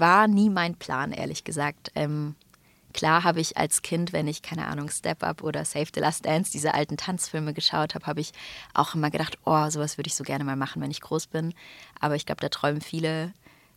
[0.00, 1.90] war nie mein Plan, ehrlich gesagt.
[1.94, 2.34] Ähm,
[2.92, 6.26] klar habe ich als Kind, wenn ich, keine Ahnung, Step Up oder Save the Last
[6.26, 8.32] Dance, diese alten Tanzfilme geschaut habe, habe ich
[8.74, 11.54] auch immer gedacht, oh, sowas würde ich so gerne mal machen, wenn ich groß bin.
[12.00, 13.32] Aber ich glaube, da träumen viele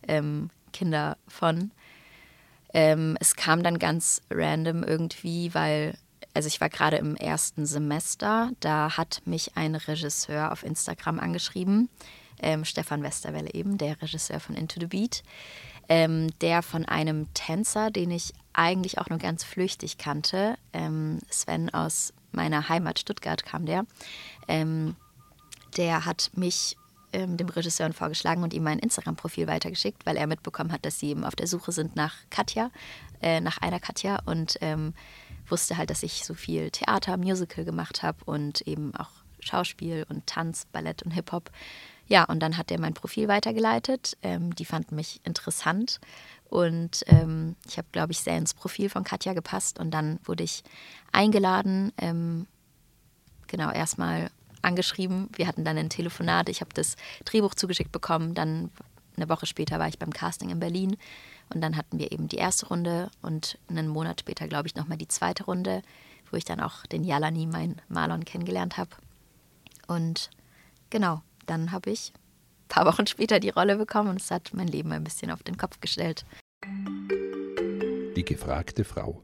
[0.08, 1.70] ähm, Kinder von.
[2.74, 5.96] Ähm, es kam dann ganz random irgendwie, weil,
[6.34, 11.90] also ich war gerade im ersten Semester, da hat mich ein Regisseur auf Instagram angeschrieben,
[12.40, 15.22] ähm, Stefan Westerwelle eben, der Regisseur von Into the Beat,
[15.88, 21.72] ähm, der von einem Tänzer, den ich eigentlich auch nur ganz flüchtig kannte, ähm, Sven
[21.72, 23.84] aus meiner Heimat Stuttgart kam der,
[24.48, 24.96] ähm,
[25.76, 26.76] der hat mich
[27.12, 31.10] ähm, dem Regisseur vorgeschlagen und ihm mein Instagram-Profil weitergeschickt, weil er mitbekommen hat, dass sie
[31.10, 32.70] eben auf der Suche sind nach Katja,
[33.20, 34.94] äh, nach einer Katja und ähm,
[35.48, 39.10] wusste halt, dass ich so viel Theater, Musical gemacht habe und eben auch
[39.40, 41.50] Schauspiel und Tanz, Ballett und Hip-Hop.
[42.12, 44.18] Ja, und dann hat er mein Profil weitergeleitet.
[44.20, 45.98] Ähm, die fanden mich interessant
[46.50, 50.44] und ähm, ich habe, glaube ich, sehr ins Profil von Katja gepasst und dann wurde
[50.44, 50.62] ich
[51.10, 52.46] eingeladen, ähm,
[53.46, 55.30] genau, erstmal angeschrieben.
[55.34, 56.50] Wir hatten dann ein Telefonat.
[56.50, 58.34] Ich habe das Drehbuch zugeschickt bekommen.
[58.34, 58.70] Dann
[59.16, 60.98] eine Woche später war ich beim Casting in Berlin.
[61.54, 64.98] Und dann hatten wir eben die erste Runde und einen Monat später, glaube ich, nochmal
[64.98, 65.80] die zweite Runde,
[66.30, 68.90] wo ich dann auch den Jalani, mein Marlon, kennengelernt habe.
[69.86, 70.28] Und
[70.90, 74.68] genau, dann habe ich ein paar Wochen später die Rolle bekommen und es hat mein
[74.68, 76.24] Leben ein bisschen auf den Kopf gestellt.
[78.16, 79.22] Die gefragte Frau.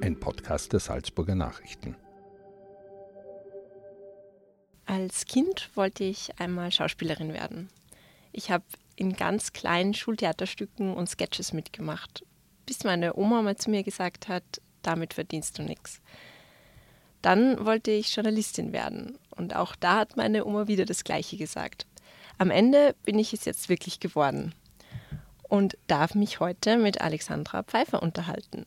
[0.00, 1.96] Ein Podcast der Salzburger Nachrichten.
[4.86, 7.68] Als Kind wollte ich einmal Schauspielerin werden.
[8.32, 8.64] Ich habe
[8.96, 12.24] in ganz kleinen Schultheaterstücken und Sketches mitgemacht,
[12.66, 14.44] bis meine Oma mal zu mir gesagt hat,
[14.82, 16.00] damit verdienst du nichts.
[17.22, 21.86] Dann wollte ich Journalistin werden und auch da hat meine Oma wieder das Gleiche gesagt.
[22.36, 24.54] Am Ende bin ich es jetzt wirklich geworden
[25.48, 28.66] und darf mich heute mit Alexandra Pfeiffer unterhalten.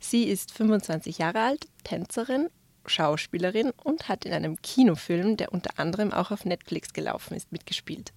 [0.00, 2.48] Sie ist 25 Jahre alt, Tänzerin
[2.88, 8.12] Schauspielerin und hat in einem Kinofilm, der unter anderem auch auf Netflix gelaufen ist, mitgespielt.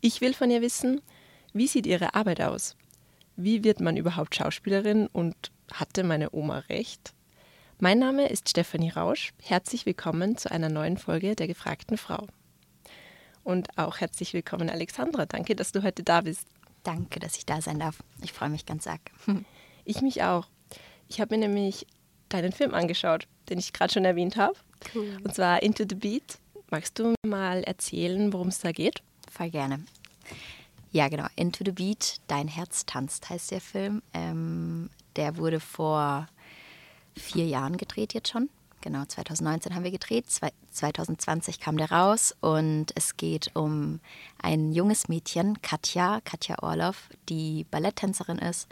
[0.00, 1.00] Ich will von ihr wissen,
[1.52, 2.76] wie sieht ihre Arbeit aus?
[3.36, 7.12] Wie wird man überhaupt Schauspielerin und hatte meine Oma recht?
[7.82, 9.32] Mein Name ist Stefanie Rausch.
[9.42, 12.26] Herzlich willkommen zu einer neuen Folge der gefragten Frau.
[13.42, 15.24] Und auch herzlich willkommen, Alexandra.
[15.24, 16.46] Danke, dass du heute da bist.
[16.82, 18.00] Danke, dass ich da sein darf.
[18.22, 19.00] Ich freue mich ganz arg.
[19.86, 20.46] Ich mich auch.
[21.08, 21.86] Ich habe mir nämlich
[22.28, 24.54] deinen Film angeschaut, den ich gerade schon erwähnt habe.
[24.94, 25.16] Cool.
[25.24, 26.38] Und zwar Into the Beat.
[26.70, 29.02] Magst du mal erzählen, worum es da geht?
[29.32, 29.82] Voll gerne.
[30.92, 31.26] Ja, genau.
[31.34, 34.02] Into the Beat, Dein Herz tanzt heißt der Film.
[34.12, 36.28] Ähm, der wurde vor
[37.16, 38.48] vier Jahren gedreht jetzt schon.
[38.82, 40.26] Genau, 2019 haben wir gedreht,
[40.70, 44.00] 2020 kam der raus und es geht um
[44.40, 48.68] ein junges Mädchen, Katja, Katja Orloff, die Balletttänzerin ist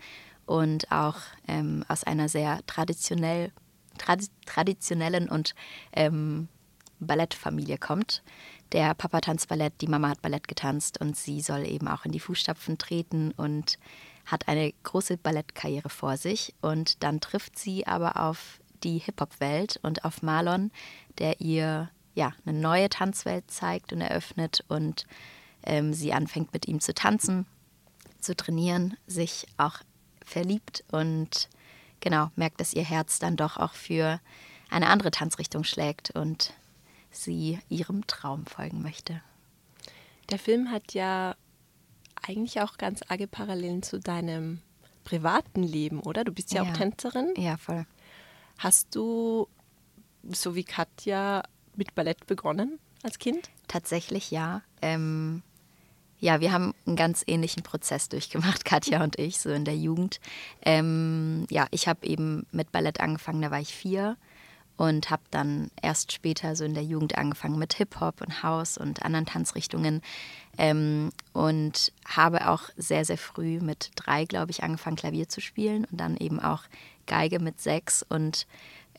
[0.46, 1.16] und auch
[1.46, 3.52] ähm, aus einer sehr traditionell,
[3.98, 5.54] trad traditionellen und
[5.92, 6.48] ähm,
[7.00, 8.22] Ballettfamilie kommt.
[8.72, 12.12] Der Papa tanzt Ballett, die Mama hat Ballett getanzt und sie soll eben auch in
[12.12, 13.78] die Fußstapfen treten und
[14.30, 16.54] hat eine große Ballettkarriere vor sich.
[16.60, 20.70] Und dann trifft sie aber auf die Hip-Hop-Welt und auf Marlon,
[21.18, 25.06] der ihr ja eine neue Tanzwelt zeigt und eröffnet und
[25.64, 27.46] ähm, sie anfängt mit ihm zu tanzen,
[28.20, 29.80] zu trainieren, sich auch
[30.24, 31.48] verliebt und
[32.00, 34.20] genau merkt, dass ihr Herz dann doch auch für
[34.70, 36.52] eine andere Tanzrichtung schlägt und
[37.10, 39.22] sie ihrem Traum folgen möchte.
[40.30, 41.34] Der Film hat ja
[42.28, 44.60] eigentlich auch ganz arge Parallelen zu deinem
[45.04, 46.24] privaten Leben, oder?
[46.24, 46.70] Du bist ja, ja.
[46.70, 47.32] auch Tänzerin.
[47.36, 47.86] Ja, voll.
[48.58, 49.48] Hast du,
[50.30, 51.42] so wie Katja,
[51.76, 53.50] mit Ballett begonnen als Kind?
[53.68, 54.62] Tatsächlich ja.
[54.82, 55.42] Ähm,
[56.18, 60.20] ja, wir haben einen ganz ähnlichen Prozess durchgemacht, Katja und ich, so in der Jugend.
[60.62, 64.16] Ähm, ja, ich habe eben mit Ballett angefangen, da war ich vier
[64.78, 69.02] und habe dann erst später so in der Jugend angefangen mit Hip-Hop und House und
[69.02, 70.00] anderen Tanzrichtungen
[70.56, 75.84] ähm, und habe auch sehr, sehr früh mit drei, glaube ich, angefangen, Klavier zu spielen
[75.84, 76.62] und dann eben auch
[77.06, 78.46] Geige mit sechs und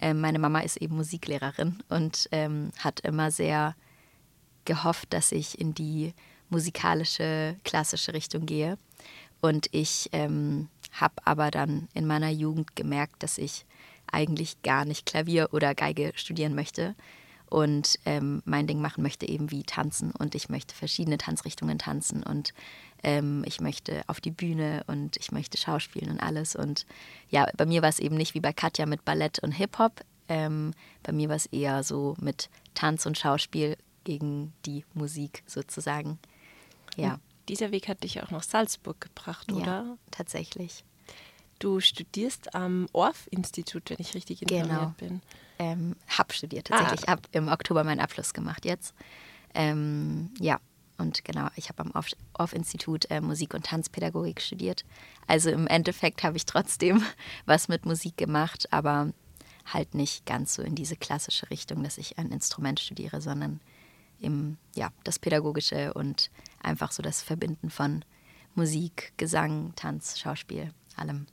[0.02, 3.74] äh, meine Mama ist eben Musiklehrerin und ähm, hat immer sehr
[4.66, 6.14] gehofft, dass ich in die
[6.50, 8.78] musikalische, klassische Richtung gehe.
[9.42, 13.66] Und ich ähm, habe aber dann in meiner Jugend gemerkt, dass ich
[14.12, 16.96] eigentlich gar nicht Klavier oder Geige studieren möchte
[17.50, 20.12] und ähm, mein Ding machen möchte, eben wie tanzen.
[20.12, 22.54] Und ich möchte verschiedene Tanzrichtungen tanzen und
[23.04, 26.56] ähm, ich möchte auf die Bühne und ich möchte Schauspielen und alles.
[26.56, 26.86] Und
[27.30, 30.02] ja, bei mir war es eben nicht wie bei Katja mit Ballett und Hip-Hop.
[30.28, 36.20] Ähm, bei mir war es eher so mit Tanz und Schauspiel gegen die Musik sozusagen.
[36.96, 37.20] Ja.
[37.48, 39.66] dieser Weg hat dich auch nach Salzburg gebracht, oder?
[39.66, 40.84] Ja, tatsächlich.
[41.60, 44.94] Du studierst am Orff-Institut, wenn ich richtig informiert Genau.
[44.98, 45.22] bin.
[45.60, 47.08] Ähm, hab studiert tatsächlich.
[47.10, 47.14] Ah.
[47.14, 48.96] Hab im Oktober meinen Abschluss gemacht jetzt.
[49.54, 50.60] Ähm, ja,
[50.98, 51.92] und genau, ich habe am
[52.34, 54.86] Orff-Institut äh, Musik- und Tanzpädagogik studiert.
[55.28, 57.04] Also im Endeffekt habe ich trotzdem
[57.46, 59.12] was mit Musik gemacht, aber
[59.66, 63.60] halt nicht ganz so in diese klassische Richtung, dass ich ein Instrument studiere, sondern
[64.20, 68.04] im, ja, das Pädagogische und einfach so das Verbinden von
[68.56, 71.28] Musik, Gesang, Tanz, Schauspiel, allem.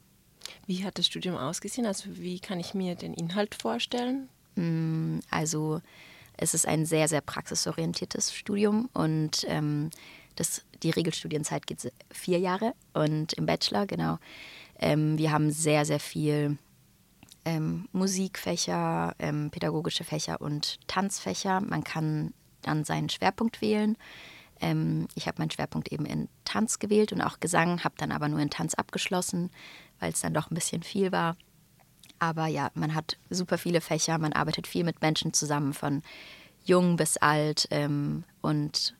[0.66, 1.86] Wie hat das Studium ausgesehen?
[1.86, 4.28] Also wie kann ich mir den Inhalt vorstellen?
[4.56, 5.80] Mm, Also
[6.36, 9.90] es ist ein sehr, sehr praxisorientiertes Studium und ähm,
[10.36, 14.18] das, die Regelstudienzeit geht vier Jahre und im Bachelor, genau.
[14.78, 16.58] Ähm, wir haben sehr, sehr viel
[17.46, 21.60] ähm, Musikfächer, ähm, pädagogische Fächer und Tanzfächer.
[21.60, 23.96] Man kann dann seinen Schwerpunkt wählen.
[24.60, 28.28] Ähm, ich habe meinen Schwerpunkt eben in Tanz gewählt und auch Gesang, habe dann aber
[28.28, 29.50] nur in Tanz abgeschlossen,
[30.00, 31.36] weil es dann doch ein bisschen viel war.
[32.18, 36.02] Aber ja, man hat super viele Fächer, man arbeitet viel mit Menschen zusammen, von
[36.64, 38.94] jung bis alt ähm, und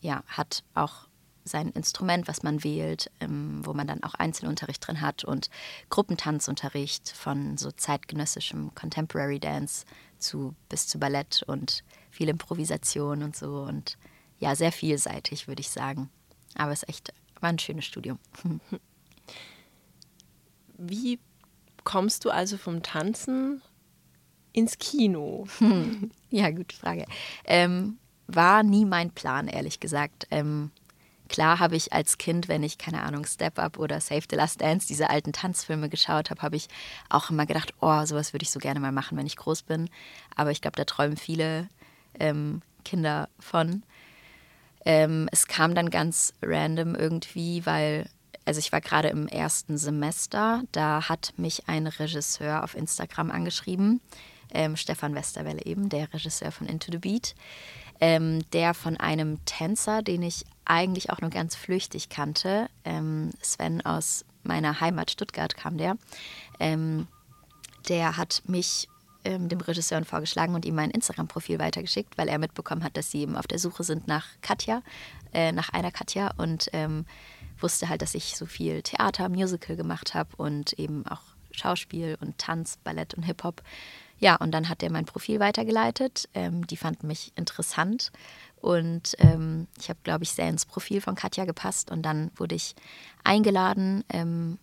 [0.00, 1.08] ja, hat auch
[1.44, 5.50] sein Instrument, was man wählt, ähm, wo man dann auch Einzelunterricht drin hat und
[5.88, 9.84] Gruppentanzunterricht von so zeitgenössischem Contemporary Dance
[10.18, 13.98] zu bis zu Ballett und viel Improvisation und so und
[14.40, 16.10] ja, sehr vielseitig, würde ich sagen.
[16.56, 18.18] Aber es echt, war ein schönes Studium.
[20.78, 21.20] Wie
[21.84, 23.62] kommst du also vom Tanzen
[24.52, 25.46] ins Kino?
[26.32, 27.06] Ja, gute Frage.
[27.44, 27.98] Ähm,
[28.28, 30.28] war nie mein Plan, ehrlich gesagt.
[30.30, 30.70] Ähm,
[31.28, 34.60] klar habe ich als Kind, wenn ich, keine Ahnung, Step Up oder Save the Last
[34.60, 36.68] Dance, diese alten Tanzfilme geschaut habe, habe ich
[37.08, 39.90] auch immer gedacht, oh, sowas würde ich so gerne mal machen, wenn ich groß bin.
[40.36, 41.68] Aber ich glaube, da träumen viele
[42.20, 43.82] ähm, Kinder von.
[44.84, 48.08] Ähm, es kam dann ganz random irgendwie, weil,
[48.44, 54.00] also ich war gerade im ersten Semester, da hat mich ein Regisseur auf Instagram angeschrieben,
[54.52, 57.34] ähm, Stefan Westerwelle eben, der Regisseur von Into the Beat,
[58.00, 63.84] ähm, der von einem Tänzer, den ich eigentlich auch nur ganz flüchtig kannte, ähm, Sven
[63.84, 65.96] aus meiner Heimat Stuttgart kam der,
[66.58, 67.06] ähm,
[67.88, 68.88] der hat mich
[69.24, 73.20] ähm, dem Regisseur vorgeschlagen und ihm mein Instagram-Profil weitergeschickt, weil er mitbekommen hat, dass sie
[73.20, 74.82] eben auf der Suche sind nach Katja,
[75.32, 77.04] äh, nach einer Katja und ähm,
[77.60, 81.22] wusste halt, dass ich so viel Theater, Musical gemacht habe und eben auch
[81.52, 83.62] Schauspiel und Tanz, Ballett und Hip-Hop.
[84.18, 86.28] Ja, und dann hat er mein Profil weitergeleitet.
[86.34, 88.12] Ähm, die fanden mich interessant
[88.60, 92.54] und ähm, ich habe, glaube ich, sehr ins Profil von Katja gepasst und dann wurde
[92.54, 92.74] ich
[93.24, 94.58] eingeladen, ähm,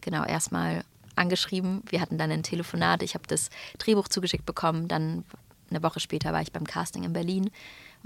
[0.00, 0.84] genau, erstmal
[1.16, 1.82] angeschrieben.
[1.88, 3.02] Wir hatten dann ein Telefonat.
[3.02, 4.88] Ich habe das Drehbuch zugeschickt bekommen.
[4.88, 5.24] Dann
[5.70, 7.50] eine Woche später war ich beim Casting in Berlin.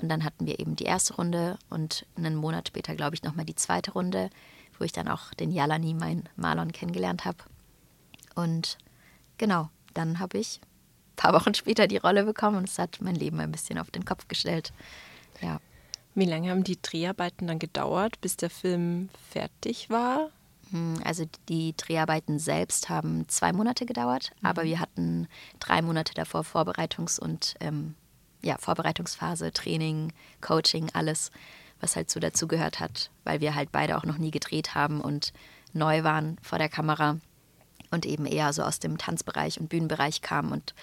[0.00, 3.47] Und dann hatten wir eben die erste Runde und einen Monat später, glaube ich, nochmal
[3.47, 4.31] die zweite Runde,
[4.79, 7.38] wo ich dann auch den Jalani, mein Marlon, kennengelernt habe.
[8.35, 8.76] Und
[9.38, 13.14] genau, dann habe ich ein paar Wochen später die Rolle bekommen und es hat mein
[13.14, 14.73] Leben ein bisschen auf den Kopf gestellt.
[15.41, 15.61] Ja.
[16.14, 20.31] Wie lange haben die Dreharbeiten dann gedauert, bis der Film fertig war?
[20.71, 25.29] Hm, Also die Dreharbeiten selbst haben zwei Monate gedauert, aber wir hatten
[25.61, 27.95] drei Monate davor Vorbereitungs- und ähm,
[28.43, 31.31] ja, Vorbereitungsphase, Training, Coaching, alles,
[31.81, 35.01] was halt so dazu gehört hat, weil wir halt beide auch noch nie gedreht haben
[35.01, 35.33] und
[35.73, 37.19] neu waren vor der Kamera
[37.91, 40.75] und eben eher so aus dem Tanzbereich und Bühnenbereich kamen und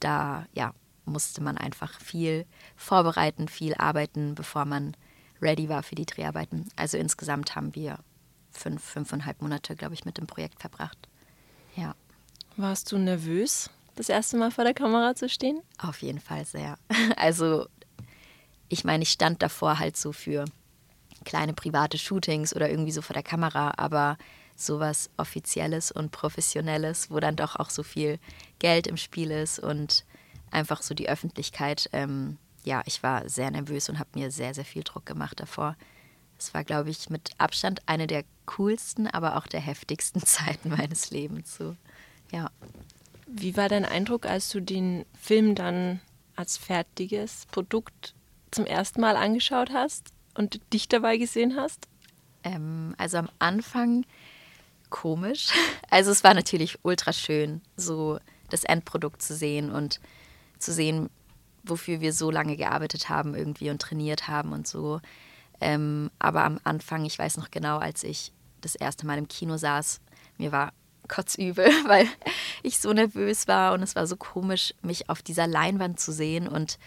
[0.00, 0.72] da ja
[1.04, 4.96] musste man einfach viel vorbereiten, viel arbeiten, bevor man
[5.42, 6.68] ready war für die Dreharbeiten.
[6.76, 7.98] Also insgesamt haben wir
[8.52, 10.98] fünf, fünfeinhalb Monate, glaube ich, mit dem Projekt verbracht.
[11.76, 11.94] Ja,
[12.56, 15.60] Warst du nervös, das erste Mal vor der Kamera zu stehen?
[15.78, 16.76] auf jeden Fall sehr.
[17.16, 17.66] Also
[18.68, 20.44] ich meine, ich stand davor halt so für
[21.24, 24.16] kleine private Shootings oder irgendwie so vor der Kamera, aber
[24.56, 28.18] sowas Offizielles und Professionelles, wo dann doch auch so viel
[28.58, 30.04] Geld im Spiel ist und
[30.50, 31.88] einfach so die Öffentlichkeit.
[31.92, 35.76] Ähm, ja, ich war sehr nervös und habe mir sehr, sehr viel Druck gemacht davor.
[36.38, 38.24] Es war, glaube ich, mit Abstand eine der
[38.56, 41.56] coolsten, aber auch der heftigsten Zeiten meines Lebens.
[41.56, 41.76] So,
[42.32, 42.50] ja.
[43.26, 46.00] Wie war dein Eindruck, als du den Film dann
[46.36, 48.14] als fertiges Produkt
[48.50, 51.86] zum ersten Mal angeschaut hast und dich dabei gesehen hast?
[52.42, 54.04] Ähm, also am Anfang
[54.88, 55.48] komisch.
[55.92, 59.98] Also es war natürlich ultra schön, so das Endprodukt zu sehen und
[60.60, 61.10] zu sehen,
[61.64, 65.00] wofür wir so lange gearbeitet haben irgendwie und trainiert haben und so.
[65.60, 69.56] Ähm, aber am Anfang, ich weiß noch genau, als ich das erste Mal im Kino
[69.56, 70.00] saß,
[70.38, 70.72] mir war
[71.08, 72.06] kotzübel, weil
[72.62, 76.48] ich so nervös war und es war so komisch, mich auf dieser Leinwand zu sehen.
[76.48, 76.78] Und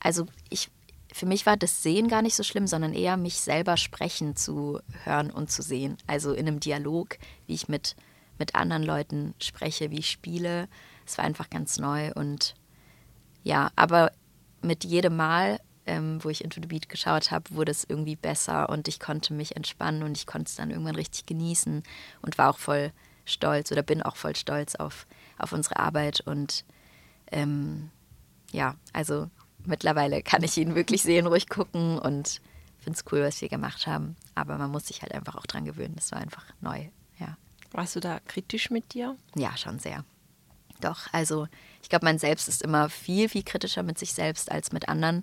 [0.00, 0.70] also ich
[1.14, 4.80] für mich war das Sehen gar nicht so schlimm, sondern eher mich selber sprechen zu
[5.04, 5.96] hören und zu sehen.
[6.08, 7.94] Also in einem Dialog, wie ich mit,
[8.36, 10.66] mit anderen Leuten spreche, wie ich spiele.
[11.06, 12.56] Es war einfach ganz neu und
[13.44, 14.10] ja, aber
[14.60, 18.68] mit jedem Mal, ähm, wo ich Into the Beat geschaut habe, wurde es irgendwie besser
[18.68, 21.82] und ich konnte mich entspannen und ich konnte es dann irgendwann richtig genießen
[22.22, 22.92] und war auch voll
[23.24, 25.06] stolz oder bin auch voll stolz auf,
[25.38, 26.64] auf unsere Arbeit und
[27.32, 27.90] ähm,
[28.52, 29.28] ja, also
[29.64, 32.40] mittlerweile kann ich ihn wirklich sehen, ruhig gucken und
[32.78, 34.14] finde es cool, was wir gemacht haben.
[34.34, 35.94] Aber man muss sich halt einfach auch dran gewöhnen.
[35.96, 36.88] Das war einfach neu,
[37.18, 37.36] ja.
[37.72, 39.16] Warst du da kritisch mit dir?
[39.34, 40.04] Ja, schon sehr.
[40.80, 41.48] Doch, also
[41.82, 45.22] ich glaube, man selbst ist immer viel, viel kritischer mit sich selbst als mit anderen.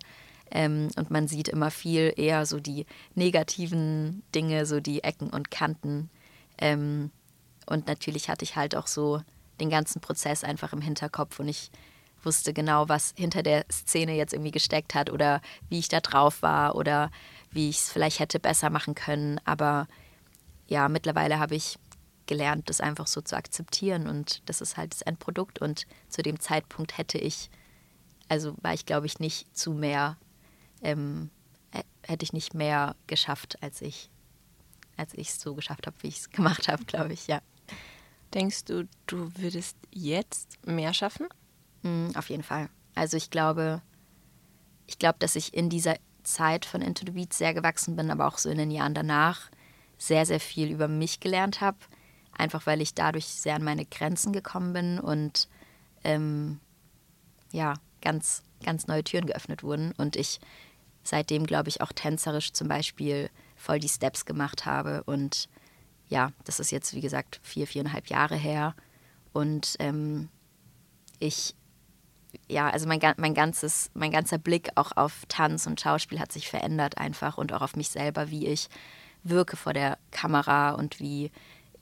[0.51, 5.51] Ähm, und man sieht immer viel eher so die negativen Dinge, so die Ecken und
[5.51, 6.09] Kanten.
[6.57, 7.11] Ähm,
[7.65, 9.21] und natürlich hatte ich halt auch so
[9.59, 11.71] den ganzen Prozess einfach im Hinterkopf und ich
[12.23, 16.41] wusste genau, was hinter der Szene jetzt irgendwie gesteckt hat oder wie ich da drauf
[16.41, 17.09] war oder
[17.51, 19.39] wie ich es vielleicht hätte besser machen können.
[19.45, 19.87] Aber
[20.67, 21.77] ja, mittlerweile habe ich
[22.27, 25.59] gelernt, das einfach so zu akzeptieren und das ist halt das Endprodukt.
[25.59, 27.49] Und zu dem Zeitpunkt hätte ich,
[28.29, 30.17] also war ich glaube ich nicht zu mehr,
[30.81, 31.29] ähm,
[32.03, 34.09] hätte ich nicht mehr geschafft, als ich
[35.01, 37.41] als ich es so geschafft habe, wie ich es gemacht habe, glaube ich, ja.
[38.33, 41.27] Denkst du, du würdest jetzt mehr schaffen?
[41.81, 42.69] Mhm, auf jeden Fall.
[42.95, 43.81] Also ich glaube,
[44.87, 48.27] ich glaube, dass ich in dieser Zeit von Into the Beat sehr gewachsen bin, aber
[48.27, 49.49] auch so in den Jahren danach
[49.97, 51.77] sehr, sehr viel über mich gelernt habe.
[52.37, 55.49] Einfach weil ich dadurch sehr an meine Grenzen gekommen bin und
[56.03, 56.59] ähm,
[57.51, 59.91] ja, ganz, ganz neue Türen geöffnet wurden.
[59.97, 60.39] Und ich
[61.03, 65.03] seitdem, glaube ich, auch tänzerisch zum Beispiel voll die Steps gemacht habe.
[65.05, 65.49] Und
[66.09, 68.75] ja, das ist jetzt, wie gesagt, vier, viereinhalb Jahre her.
[69.33, 70.29] Und ähm,
[71.19, 71.55] ich
[72.47, 76.49] ja, also mein, mein, ganzes, mein ganzer Blick auch auf Tanz und Schauspiel hat sich
[76.49, 78.69] verändert einfach und auch auf mich selber, wie ich
[79.23, 81.31] wirke vor der Kamera und wie,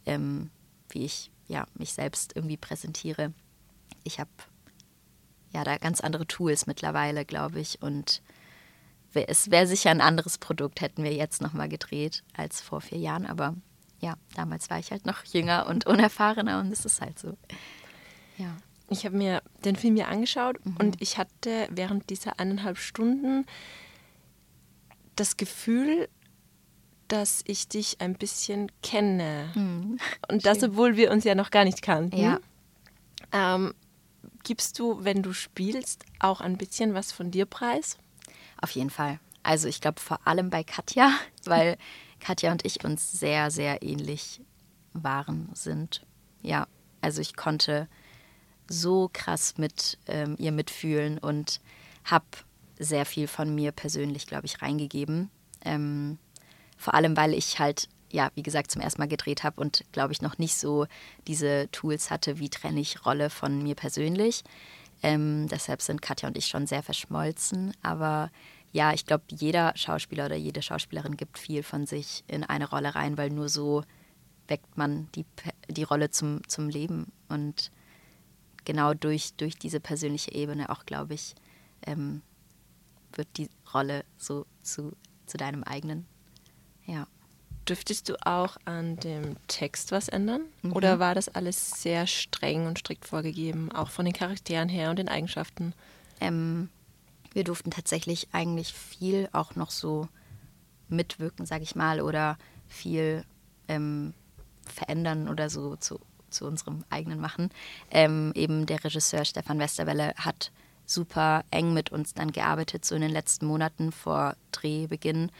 [0.06, 0.50] ähm,
[0.90, 3.34] wie ich ja, mich selbst irgendwie präsentiere.
[4.04, 4.30] Ich habe
[5.52, 7.82] ja da ganz andere Tools mittlerweile, glaube ich.
[7.82, 8.22] Und
[9.14, 13.26] es wäre sicher ein anderes Produkt, hätten wir jetzt nochmal gedreht als vor vier Jahren.
[13.26, 13.56] Aber
[14.00, 17.38] ja, damals war ich halt noch jünger und unerfahrener und es ist halt so.
[18.38, 18.56] Ja.
[18.90, 20.78] Ich habe mir den Film ja angeschaut mhm.
[20.78, 23.46] und ich hatte während dieser eineinhalb Stunden
[25.16, 26.10] das Gefühl,
[27.08, 29.52] dass ich dich ein bisschen kenne.
[29.56, 29.98] Mhm.
[30.32, 32.18] Und das, obwohl wir uns ja noch gar nicht kannten.
[32.18, 32.40] Ja.
[33.32, 33.74] Ähm,
[34.44, 37.98] gibst du, wenn du spielst, auch ein bisschen was von dir preis?
[38.62, 39.20] Auf jeden Fall.
[39.44, 41.12] Also ich glaube vor allem bei Katja,
[41.46, 41.78] weil
[42.20, 44.42] Katja und ich uns sehr, sehr ähnlich
[44.94, 46.06] waren, sind.
[46.42, 46.68] Ja,
[47.02, 47.88] also ich konnte
[48.68, 51.60] so krass mit ähm, ihr mitfühlen und
[52.04, 52.26] habe
[52.78, 55.30] sehr viel von mir persönlich, glaube ich, reingegeben.
[55.64, 56.18] Ähm,
[56.78, 60.14] vor allem, weil ich halt, ja, wie gesagt, zum ersten Mal gedreht habe und, glaube
[60.14, 60.88] ich, noch nicht so
[61.28, 64.44] diese Tools hatte, wie trenne ich Rolle von mir persönlich.
[65.02, 67.74] Ähm, deshalb sind Katja und ich schon sehr verschmolzen.
[67.82, 68.32] Aber
[68.72, 72.96] ja, ich glaube, jeder Schauspieler oder jede Schauspielerin gibt viel von sich in eine Rolle
[72.96, 73.84] rein, weil nur so
[74.48, 75.26] weckt man die,
[75.70, 77.12] die Rolle zum, zum Leben.
[77.30, 77.72] Und
[78.66, 81.36] genau durch, durch diese persönliche Ebene auch, glaube ich,
[81.86, 82.22] ähm,
[83.14, 86.06] wird die Rolle so zu, zu deinem eigenen.
[86.86, 87.08] Ja.
[87.70, 90.42] Dürftest du auch an dem Text was ändern?
[90.64, 90.74] Mhm.
[90.74, 94.98] Oder war das alles sehr streng und strikt vorgegeben, auch von den Charakteren her und
[94.98, 95.74] den Eigenschaften?
[96.20, 96.70] Ähm,
[97.32, 100.08] wir durften tatsächlich eigentlich viel auch noch so
[100.88, 103.24] mitwirken, sage ich mal, oder viel
[103.68, 104.14] ähm,
[104.66, 106.00] verändern oder so zu
[106.30, 107.50] zu unserem eigenen machen.
[107.92, 110.52] Ähm, eben der Regisseur Stefan Westerwelle hat
[110.86, 115.32] super eng mit uns dann gearbeitet, so in den letzten Monaten vor Drehbeginn.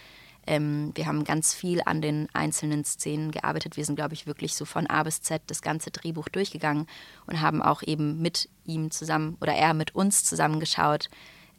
[0.50, 3.78] Ähm, wir haben ganz viel an den einzelnen Szenen gearbeitet.
[3.78, 6.88] Wir sind, glaube ich, wirklich so von A bis Z das ganze Drehbuch durchgegangen
[7.28, 11.12] und haben auch eben mit ihm zusammen oder er mit uns zusammengeschaut,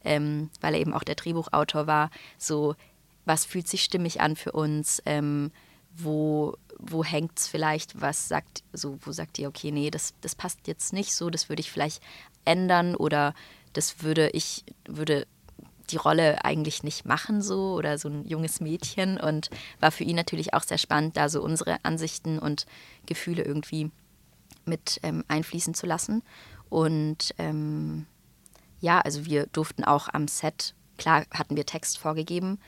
[0.03, 2.11] ähm, weil er eben auch der Drehbuchautor war.
[2.37, 2.75] So,
[3.23, 5.01] was fühlt sich stimmig an für uns?
[5.05, 5.51] Ähm,
[5.95, 10.35] wo, wo hängt es vielleicht, was sagt, so, wo sagt ihr, okay, nee, das, das
[10.35, 12.03] passt jetzt nicht so, das würde ich vielleicht
[12.43, 13.33] ändern oder
[13.71, 15.27] das würde ich, würde
[15.91, 20.15] die Rolle eigentlich nicht machen so oder so ein junges Mädchen und war für ihn
[20.15, 22.65] natürlich auch sehr spannend, da so unsere Ansichten und
[23.05, 23.91] Gefühle irgendwie
[24.65, 26.23] mit ähm, einfließen zu lassen.
[26.69, 28.05] Und ähm,
[28.79, 32.59] ja, also wir durften auch am Set, klar hatten wir Text vorgegeben,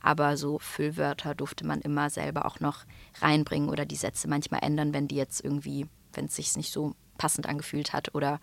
[0.00, 2.84] aber so Füllwörter durfte man immer selber auch noch
[3.20, 6.94] reinbringen oder die Sätze manchmal ändern, wenn die jetzt irgendwie, wenn es sich nicht so
[7.18, 8.40] passend angefühlt hat oder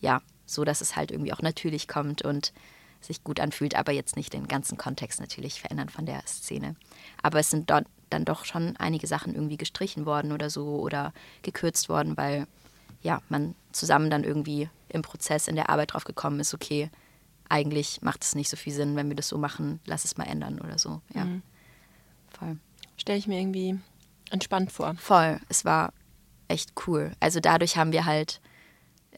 [0.00, 2.52] ja, so dass es halt irgendwie auch natürlich kommt und
[3.04, 6.76] sich gut anfühlt, aber jetzt nicht den ganzen Kontext natürlich verändern von der Szene.
[7.22, 11.12] Aber es sind dort dann doch schon einige Sachen irgendwie gestrichen worden oder so oder
[11.42, 12.46] gekürzt worden, weil
[13.02, 16.90] ja, man zusammen dann irgendwie im Prozess, in der Arbeit drauf gekommen ist, okay,
[17.48, 20.24] eigentlich macht es nicht so viel Sinn, wenn wir das so machen, lass es mal
[20.24, 21.00] ändern oder so.
[21.14, 21.24] Ja.
[21.24, 21.42] Mhm.
[22.30, 22.58] Voll.
[22.96, 23.78] Stelle ich mir irgendwie
[24.30, 24.94] entspannt vor.
[24.96, 25.40] Voll.
[25.48, 25.92] Es war
[26.48, 27.12] echt cool.
[27.20, 28.40] Also dadurch haben wir halt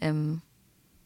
[0.00, 0.42] ähm,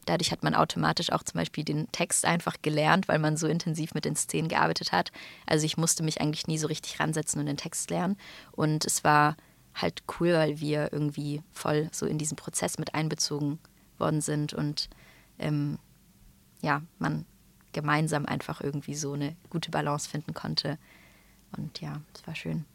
[0.05, 3.93] Dadurch hat man automatisch auch zum Beispiel den Text einfach gelernt, weil man so intensiv
[3.93, 5.11] mit den Szenen gearbeitet hat.
[5.45, 8.17] Also ich musste mich eigentlich nie so richtig ransetzen und den Text lernen.
[8.51, 9.37] Und es war
[9.75, 13.59] halt cool, weil wir irgendwie voll so in diesen Prozess mit einbezogen
[13.97, 14.89] worden sind und
[15.39, 15.77] ähm,
[16.61, 17.25] ja, man
[17.71, 20.77] gemeinsam einfach irgendwie so eine gute Balance finden konnte.
[21.55, 22.65] Und ja, es war schön.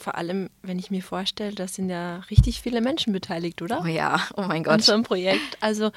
[0.00, 3.82] Vor allem, wenn ich mir vorstelle, da sind ja richtig viele Menschen beteiligt, oder?
[3.84, 4.72] Oh ja, oh mein Gott.
[4.72, 5.58] An so einem Projekt.
[5.60, 5.90] Also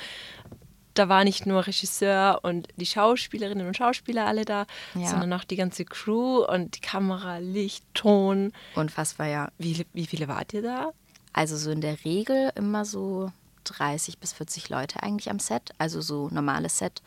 [0.93, 5.07] da war nicht nur Regisseur und die Schauspielerinnen und Schauspieler alle da, ja.
[5.07, 8.51] sondern auch die ganze Crew und die Kamera, Licht, Ton.
[8.75, 9.51] Unfassbar, ja.
[9.57, 10.91] Wie, wie viele wart ihr da?
[11.31, 13.31] Also so in der Regel immer so
[13.63, 17.01] 30 bis 40 Leute eigentlich am Set, also so normales Set.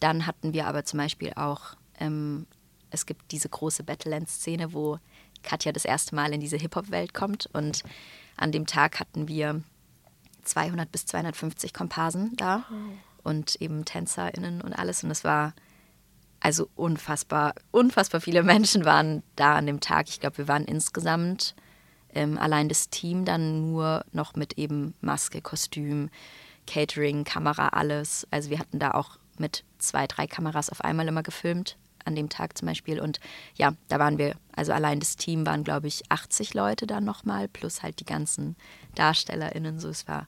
[0.00, 2.46] Dann hatten wir aber zum Beispiel auch, ähm,
[2.90, 4.98] es gibt diese große Battleland-Szene, wo
[5.42, 7.48] Katja das erste Mal in diese Hip-Hop-Welt kommt.
[7.52, 7.82] Und
[8.36, 9.62] an dem Tag hatten wir
[10.44, 12.64] 200 bis 250 Komparsen da
[13.22, 15.04] und eben TänzerInnen und alles.
[15.04, 15.54] Und es war
[16.40, 20.08] also unfassbar, unfassbar viele Menschen waren da an dem Tag.
[20.08, 21.54] Ich glaube, wir waren insgesamt
[22.14, 26.10] ähm, allein das Team dann nur noch mit eben Maske, Kostüm,
[26.66, 28.26] Catering, Kamera, alles.
[28.30, 32.28] Also wir hatten da auch mit zwei, drei Kameras auf einmal immer gefilmt an dem
[32.28, 33.00] Tag zum Beispiel.
[33.00, 33.20] Und
[33.54, 37.48] ja, da waren wir, also allein das Team waren, glaube ich, 80 Leute dann nochmal,
[37.48, 38.56] plus halt die ganzen
[38.94, 39.78] DarstellerInnen.
[39.78, 40.26] So, es war,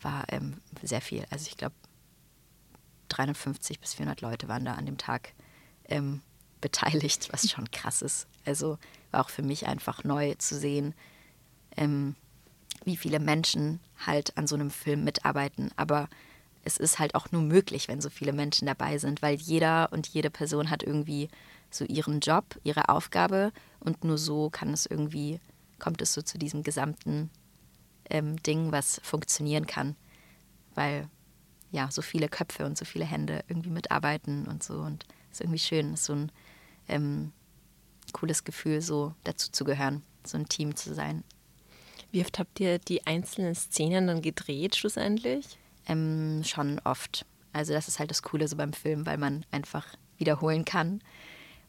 [0.00, 1.24] war ähm, sehr viel.
[1.30, 1.74] Also ich glaube,
[3.08, 5.32] 350 bis 400 Leute waren da an dem Tag
[5.86, 6.22] ähm,
[6.60, 8.26] beteiligt, was schon krass ist.
[8.44, 8.78] Also
[9.10, 10.94] war auch für mich einfach neu zu sehen,
[11.76, 12.14] ähm,
[12.84, 15.70] wie viele Menschen halt an so einem Film mitarbeiten.
[15.76, 16.08] Aber
[16.64, 20.06] es ist halt auch nur möglich, wenn so viele Menschen dabei sind, weil jeder und
[20.08, 21.28] jede Person hat irgendwie
[21.70, 25.40] so ihren Job, ihre Aufgabe und nur so kann es irgendwie,
[25.78, 27.30] kommt es so zu diesem gesamten
[28.10, 29.96] ähm, Ding, was funktionieren kann,
[30.74, 31.08] weil
[31.70, 35.40] ja so viele Köpfe und so viele Hände irgendwie mitarbeiten und so und es ist
[35.40, 36.32] irgendwie schön, ist so ein
[36.88, 37.32] ähm,
[38.12, 41.24] cooles Gefühl, so dazu zu gehören, so ein Team zu sein.
[42.10, 45.58] Wie oft habt ihr die einzelnen Szenen dann gedreht schlussendlich?
[45.86, 47.26] Ähm, schon oft.
[47.52, 51.02] Also das ist halt das Coole so beim Film, weil man einfach wiederholen kann.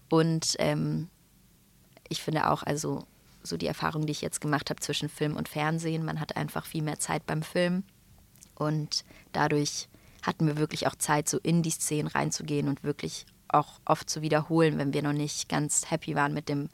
[0.10, 1.10] Und ähm,
[2.08, 3.06] ich finde auch, also
[3.41, 6.65] so die Erfahrung, die ich jetzt gemacht habe zwischen Film und Fernsehen, man hat einfach
[6.65, 7.84] viel mehr Zeit beim Film.
[8.56, 9.89] Und dadurch
[10.21, 14.21] hatten wir wirklich auch Zeit, so in die Szenen reinzugehen und wirklich auch oft zu
[14.21, 16.69] wiederholen, wenn wir noch nicht ganz happy waren mit dem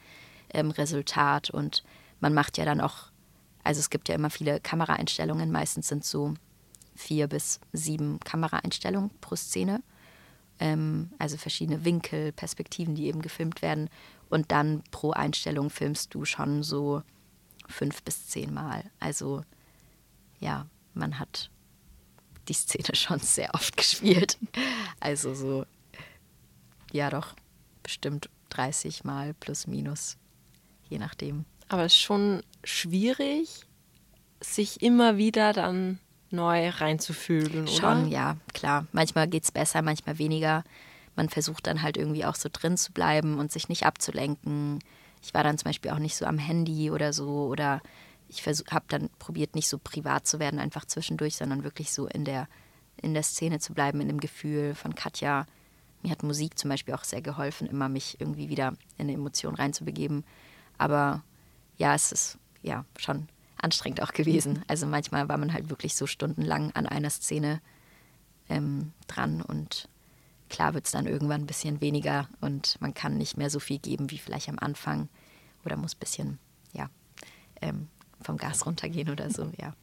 [0.54, 1.50] ähm, Resultat.
[1.50, 1.84] Und
[2.20, 3.08] man macht ja dann auch,
[3.64, 6.36] also es gibt ja immer viele Kameraeinstellungen, meistens sind so
[7.00, 9.82] vier bis sieben Kameraeinstellungen pro Szene.
[10.60, 13.90] Ähm, also verschiedene Winkel, Perspektiven, die eben gefilmt werden.
[14.30, 17.02] Und dann pro Einstellung filmst du schon so
[17.68, 18.84] fünf bis zehn Mal.
[19.00, 19.44] Also
[20.40, 21.50] ja, man hat
[22.48, 24.38] die Szene schon sehr oft gespielt.
[25.00, 25.66] Also so,
[26.92, 27.36] ja doch,
[27.82, 30.18] bestimmt 30 Mal plus minus,
[30.90, 31.46] je nachdem.
[31.70, 33.62] Aber es ist schon schwierig,
[34.42, 36.00] sich immer wieder dann
[36.32, 37.72] neu reinzufühlen, oder?
[37.72, 38.86] Schon, ja, klar.
[38.92, 40.64] Manchmal geht es besser, manchmal weniger.
[41.16, 44.80] Man versucht dann halt irgendwie auch so drin zu bleiben und sich nicht abzulenken.
[45.22, 47.82] Ich war dann zum Beispiel auch nicht so am Handy oder so oder
[48.30, 52.26] ich habe dann probiert, nicht so privat zu werden, einfach zwischendurch, sondern wirklich so in
[52.26, 52.48] der,
[53.02, 55.48] in der Szene zu bleiben, in dem Gefühl von Katja.
[56.04, 59.56] Mir hat Musik zum Beispiel auch sehr geholfen, immer mich irgendwie wieder in eine Emotion
[59.56, 60.24] reinzubegeben.
[60.78, 61.24] Aber
[61.78, 63.28] ja, es ist ja schon
[63.64, 64.64] anstrengend auch gewesen.
[64.68, 67.62] Also manchmal war man halt wirklich so stundenlang an einer Szene
[68.50, 69.88] ähm, dran und
[70.50, 73.80] klar wird es dann irgendwann ein bisschen weniger und man kann nicht mehr so viel
[73.80, 75.10] geben wie vielleicht am Anfang
[75.66, 76.40] oder muss ein bisschen,
[76.74, 76.90] ja,
[77.62, 77.88] ähm,
[78.22, 79.74] vom Gas runtergehen oder so, ja.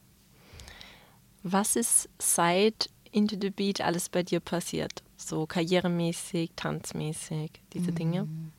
[1.43, 5.03] Was ist seit Into the Beat alles bei dir passiert?
[5.17, 8.25] So karrieremäßig, tanzmäßig, diese Dinge?
[8.25, 8.53] Mm.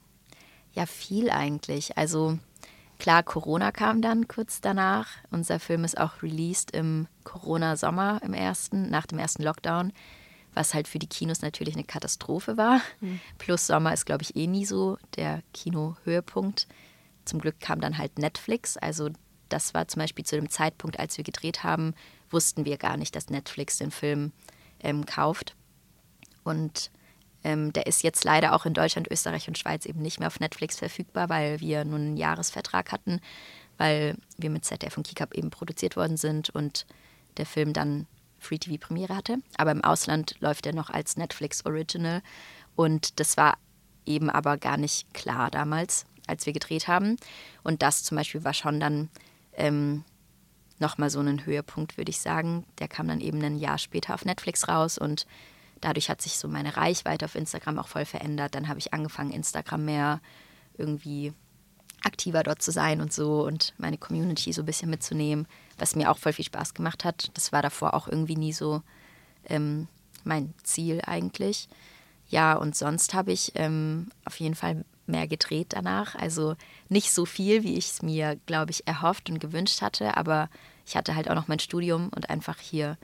[0.73, 1.97] Ja, viel eigentlich.
[1.97, 2.39] Also
[2.99, 5.07] Klar, Corona kam dann kurz danach.
[5.29, 9.93] Unser Film ist auch released im Corona-Sommer, im ersten, nach dem ersten Lockdown,
[10.53, 12.81] was halt für die Kinos natürlich eine Katastrophe war.
[12.99, 13.19] Mhm.
[13.37, 16.67] Plus Sommer ist, glaube ich, eh nie so der Kino-Höhepunkt.
[17.25, 18.77] Zum Glück kam dann halt Netflix.
[18.77, 19.09] Also
[19.49, 21.93] das war zum Beispiel zu dem Zeitpunkt, als wir gedreht haben,
[22.29, 24.31] wussten wir gar nicht, dass Netflix den Film
[24.79, 25.55] ähm, kauft.
[26.43, 26.91] Und
[27.47, 30.41] Ähm, der ist jetzt leider auch in Deutschland, Österreich und Schweiz eben nicht mehr auf
[30.41, 33.21] Netflix verfügbar, weil wir nun einen Jahresvertrag hatten,
[33.77, 36.85] weil wir mit ZDF und Kickup eben produziert worden sind und
[37.37, 38.05] der Film dann
[38.37, 39.37] Free TV Premiere hatte.
[39.57, 42.21] Aber im Ausland läuft er noch als Netflix Original
[42.75, 43.57] und das war
[44.05, 47.15] eben aber gar nicht klar damals, als wir gedreht haben.
[47.63, 49.07] Und das zum Beispiel war schon dann
[49.53, 50.03] ähm,
[50.79, 52.65] nochmal so ein Höhepunkt, würde ich sagen.
[52.79, 55.25] Der kam dann eben ein Jahr später auf Netflix raus und
[55.81, 58.55] dadurch hat sich so meine Reichweite auf Instagram auch voll verändert.
[58.55, 60.21] Dann habe ich angefangen, Instagram mehr
[60.77, 61.33] irgendwie
[62.03, 66.11] aktiver dort zu sein und so und meine Community so ein bisschen mitzunehmen, was mir
[66.11, 67.31] auch voll viel Spaß gemacht hat.
[67.33, 68.81] Das war davor auch irgendwie nie so
[69.49, 69.87] ähm,
[70.23, 71.67] mein Ziel eigentlich.
[72.29, 76.15] Ja, und sonst habe ich ähm, auf jeden Fall mehr gedreht danach.
[76.15, 76.55] Also
[76.89, 80.49] nicht so viel, wie ich es mir, glaube ich, erhofft und gewünscht hatte, aber
[80.85, 82.97] ich hatte halt auch noch mein Studium und einfach hier,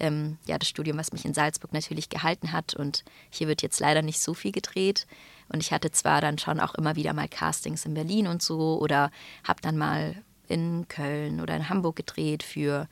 [0.00, 2.74] ähm, ja, das Studium, was mich in Salzburg natürlich gehalten hat.
[2.74, 5.06] Und hier wird jetzt leider nicht so viel gedreht.
[5.48, 8.80] Und ich hatte zwar dann schon auch immer wieder mal Castings in Berlin und so
[8.80, 9.10] oder
[9.44, 12.88] habe dann mal in Köln oder in Hamburg gedreht für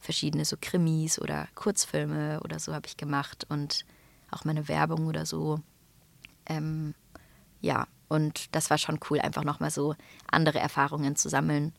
[0.00, 3.84] verschiedene so Krimis oder Kurzfilme oder so habe ich gemacht und
[4.30, 5.60] auch meine Werbung oder so.
[6.46, 6.94] Ähm,
[7.60, 9.94] ja, und das war schon cool, einfach nochmal so
[10.30, 11.72] andere Erfahrungen zu sammeln.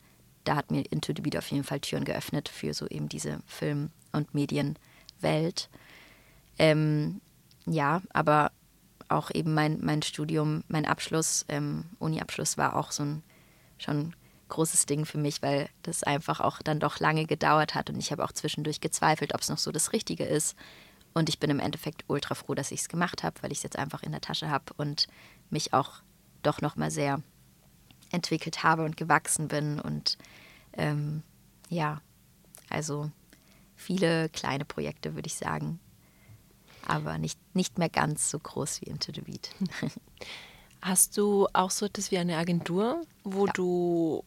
[0.43, 3.39] Da hat mir Into the Beat auf jeden Fall Türen geöffnet für so eben diese
[3.45, 5.69] Film- und Medienwelt.
[6.57, 7.21] Ähm,
[7.65, 8.51] ja, aber
[9.09, 13.23] auch eben mein, mein Studium, mein Abschluss, ähm, Uni-Abschluss war auch so ein
[13.77, 14.15] schon
[14.49, 18.11] großes Ding für mich, weil das einfach auch dann doch lange gedauert hat und ich
[18.11, 20.55] habe auch zwischendurch gezweifelt, ob es noch so das Richtige ist.
[21.13, 23.63] Und ich bin im Endeffekt ultra froh, dass ich es gemacht habe, weil ich es
[23.63, 25.07] jetzt einfach in der Tasche habe und
[25.49, 26.01] mich auch
[26.41, 27.21] doch noch mal sehr
[28.13, 29.79] entwickelt habe und gewachsen bin.
[29.79, 30.17] Und
[30.73, 31.23] ähm,
[31.69, 32.01] ja,
[32.69, 33.11] also
[33.75, 35.79] viele kleine Projekte, würde ich sagen.
[36.85, 39.49] Aber nicht, nicht mehr ganz so groß wie Into the Beat.
[40.81, 43.53] Hast du auch so etwas wie eine Agentur, wo ja.
[43.53, 44.23] du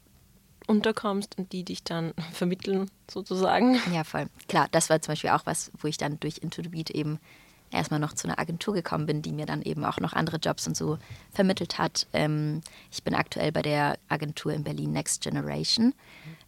[0.66, 3.79] unterkommst und die dich dann vermitteln, sozusagen?
[3.92, 4.27] Ja, voll.
[4.49, 7.18] Klar, das war zum Beispiel auch was, wo ich dann durch Into the Beat eben
[7.70, 10.66] erstmal noch zu einer Agentur gekommen bin, die mir dann eben auch noch andere Jobs
[10.66, 10.98] und so
[11.33, 12.07] vermittelt hat.
[12.12, 15.94] Ähm, ich bin aktuell bei der Agentur in Berlin Next Generation.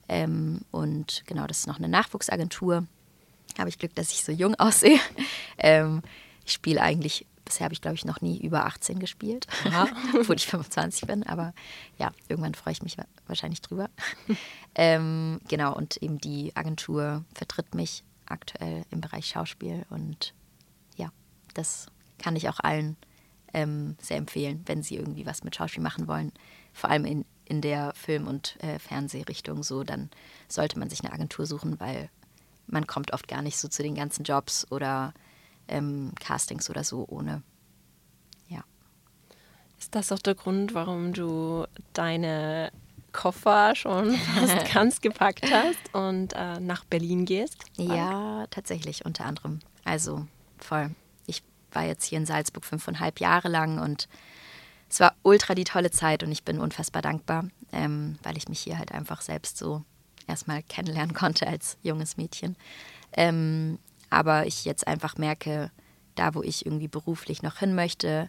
[0.09, 2.87] Ähm, und genau, das ist noch eine Nachwuchsagentur.
[3.59, 4.98] Habe ich Glück, dass ich so jung aussehe.
[5.61, 6.02] Ähm,
[6.44, 9.48] ich spiele eigentlich, bisher habe ich glaube ich noch nie über 18 gespielt,
[10.14, 11.24] obwohl ich 25 bin.
[11.24, 11.52] Aber
[11.98, 13.90] ja, irgendwann freue ich mich wahrscheinlich drüber.
[14.81, 20.35] Ähm, genau, und eben die Agentur vertritt mich aktuell im Bereich Schauspiel und
[21.54, 21.87] das
[22.18, 22.96] kann ich auch allen
[23.54, 26.32] ähm, sehr empfehlen, wenn sie irgendwie was mit Schauspiel machen wollen.
[26.72, 30.11] Vor allem in, in der Film- und äh, Fernsehrichtung so, dann
[30.48, 32.11] sollte man sich eine Agentur suchen, weil
[32.66, 35.14] man kommt oft gar nicht so zu den ganzen Jobs oder
[35.68, 37.42] ähm, Castings oder so ohne.
[38.48, 38.62] Ja.
[39.78, 42.70] Ist das auch der Grund, warum du deine
[43.12, 47.56] Koffer schon fast ganz gepackt hast und äh, nach Berlin gehst?
[47.76, 49.61] Ja, tatsächlich, unter anderem.
[49.84, 50.26] Also
[50.58, 50.94] voll
[51.78, 54.08] war jetzt hier in Salzburg fünfeinhalb Jahre lang und
[54.90, 58.58] es war ultra die tolle Zeit und ich bin unfassbar dankbar, ähm, weil ich mich
[58.58, 59.84] hier halt einfach selbst so
[60.26, 62.56] erstmal kennenlernen konnte als junges Mädchen.
[63.12, 63.78] Ähm,
[64.10, 65.70] aber ich jetzt einfach merke,
[66.16, 68.28] da wo ich irgendwie beruflich noch hin möchte,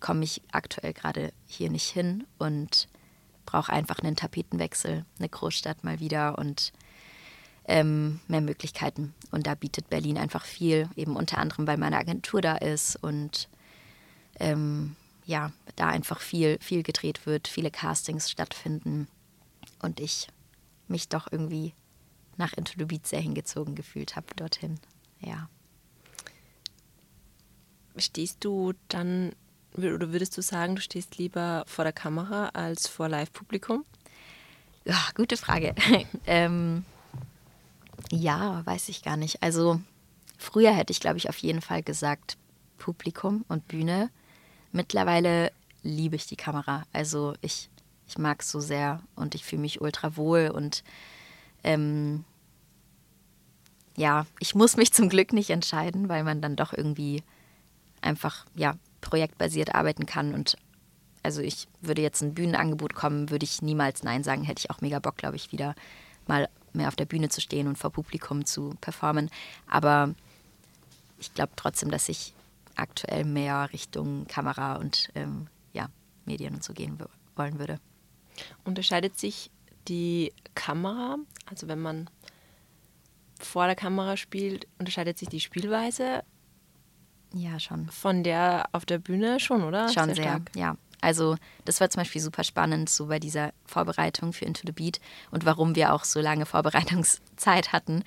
[0.00, 2.88] komme ich aktuell gerade hier nicht hin und
[3.44, 6.72] brauche einfach einen Tapetenwechsel, eine Großstadt mal wieder und
[7.68, 9.14] ähm, mehr Möglichkeiten.
[9.30, 13.48] Und da bietet Berlin einfach viel, eben unter anderem, weil meine Agentur da ist und
[14.40, 19.06] ähm, ja, da einfach viel, viel gedreht wird, viele Castings stattfinden
[19.80, 20.28] und ich
[20.88, 21.74] mich doch irgendwie
[22.38, 24.80] nach Into the Beat sehr hingezogen gefühlt habe dorthin.
[25.20, 25.50] Ja.
[27.96, 29.32] Stehst du dann,
[29.76, 33.84] oder würdest du sagen, du stehst lieber vor der Kamera als vor Live-Publikum?
[34.84, 35.74] Ja, gute Frage.
[36.26, 36.84] ähm,
[38.10, 39.42] ja, weiß ich gar nicht.
[39.42, 39.80] Also
[40.36, 42.36] früher hätte ich, glaube ich, auf jeden Fall gesagt
[42.78, 44.10] Publikum und Bühne.
[44.72, 46.84] Mittlerweile liebe ich die Kamera.
[46.92, 47.68] Also ich,
[48.06, 50.84] ich mag es so sehr und ich fühle mich ultra wohl und
[51.64, 52.24] ähm,
[53.96, 57.22] ja, ich muss mich zum Glück nicht entscheiden, weil man dann doch irgendwie
[58.00, 60.56] einfach ja projektbasiert arbeiten kann und
[61.24, 64.80] also ich würde jetzt ein Bühnenangebot kommen, würde ich niemals Nein sagen, hätte ich auch
[64.80, 65.74] mega Bock, glaube ich, wieder
[66.28, 69.30] mal mehr auf der Bühne zu stehen und vor Publikum zu performen.
[69.68, 70.14] Aber
[71.18, 72.32] ich glaube trotzdem, dass ich
[72.76, 75.88] aktuell mehr Richtung Kamera und ähm, ja,
[76.24, 76.98] Medien und so gehen
[77.36, 77.78] wollen würde.
[78.64, 79.50] Unterscheidet sich
[79.88, 82.08] die Kamera, also wenn man
[83.40, 86.22] vor der Kamera spielt, unterscheidet sich die Spielweise
[87.34, 87.88] Ja, schon.
[87.88, 89.88] Von der auf der Bühne schon, oder?
[89.88, 90.76] Schon sehr, sehr ja.
[91.00, 95.00] Also das war zum Beispiel super spannend, so bei dieser Vorbereitung für Into the Beat
[95.30, 98.02] und warum wir auch so lange Vorbereitungszeit hatten,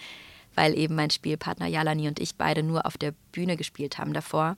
[0.55, 4.57] weil eben mein Spielpartner Jalani und ich beide nur auf der Bühne gespielt haben davor.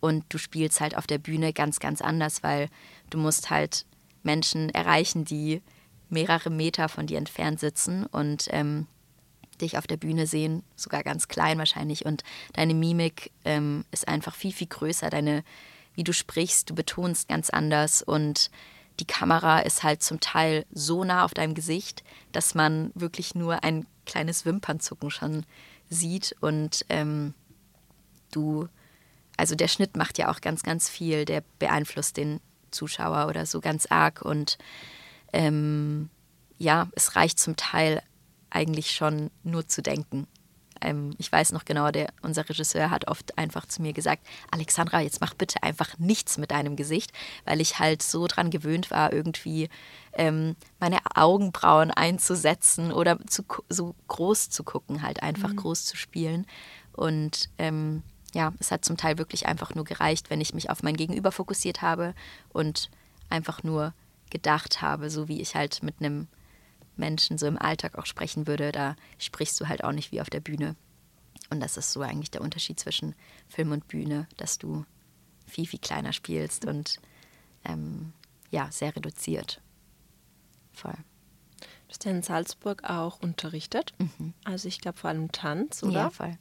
[0.00, 2.68] Und du spielst halt auf der Bühne ganz, ganz anders, weil
[3.10, 3.86] du musst halt
[4.22, 5.62] Menschen erreichen, die
[6.08, 8.86] mehrere Meter von dir entfernt sitzen und ähm,
[9.60, 12.04] dich auf der Bühne sehen, sogar ganz klein wahrscheinlich.
[12.04, 15.10] Und deine Mimik ähm, ist einfach viel, viel größer.
[15.10, 15.42] Deine,
[15.96, 18.50] wie du sprichst, du betonst ganz anders und
[19.00, 23.64] die Kamera ist halt zum Teil so nah auf deinem Gesicht, dass man wirklich nur
[23.64, 25.44] ein kleines Wimpernzucken schon
[25.90, 27.34] sieht und ähm,
[28.30, 28.68] du,
[29.36, 33.60] also der Schnitt macht ja auch ganz, ganz viel, der beeinflusst den Zuschauer oder so
[33.60, 34.58] ganz arg und
[35.32, 36.08] ähm,
[36.58, 38.02] ja, es reicht zum Teil
[38.50, 40.26] eigentlich schon nur zu denken.
[40.80, 45.00] Ähm, ich weiß noch genau, der, unser Regisseur hat oft einfach zu mir gesagt, Alexandra,
[45.00, 47.12] jetzt mach bitte einfach nichts mit deinem Gesicht,
[47.44, 49.68] weil ich halt so dran gewöhnt war, irgendwie
[50.12, 55.56] ähm, meine Augenbrauen einzusetzen oder zu, so groß zu gucken, halt einfach mhm.
[55.56, 56.46] groß zu spielen.
[56.92, 58.02] Und ähm,
[58.34, 61.32] ja, es hat zum Teil wirklich einfach nur gereicht, wenn ich mich auf mein Gegenüber
[61.32, 62.14] fokussiert habe
[62.52, 62.90] und
[63.28, 63.92] einfach nur
[64.30, 66.28] gedacht habe, so wie ich halt mit einem
[66.96, 70.30] Menschen so im Alltag auch sprechen würde, da sprichst du halt auch nicht wie auf
[70.30, 70.76] der Bühne.
[71.50, 73.14] Und das ist so eigentlich der Unterschied zwischen
[73.48, 74.84] Film und Bühne, dass du
[75.46, 77.00] viel, viel kleiner spielst und
[77.64, 78.12] ähm,
[78.50, 79.60] ja, sehr reduziert.
[80.72, 80.96] Voll.
[81.60, 83.94] Du hast ja in Salzburg auch unterrichtet.
[83.98, 84.34] Mhm.
[84.44, 85.92] Also ich glaube vor allem Tanz, oder?
[85.92, 86.36] Ja, voll.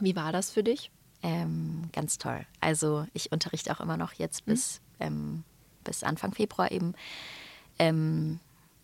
[0.00, 0.90] Wie war das für dich?
[1.22, 2.46] Ähm, ganz toll.
[2.60, 4.52] Also ich unterrichte auch immer noch jetzt mhm.
[4.52, 5.44] bis, ähm,
[5.84, 6.94] bis Anfang Februar eben.
[7.78, 8.40] Ähm,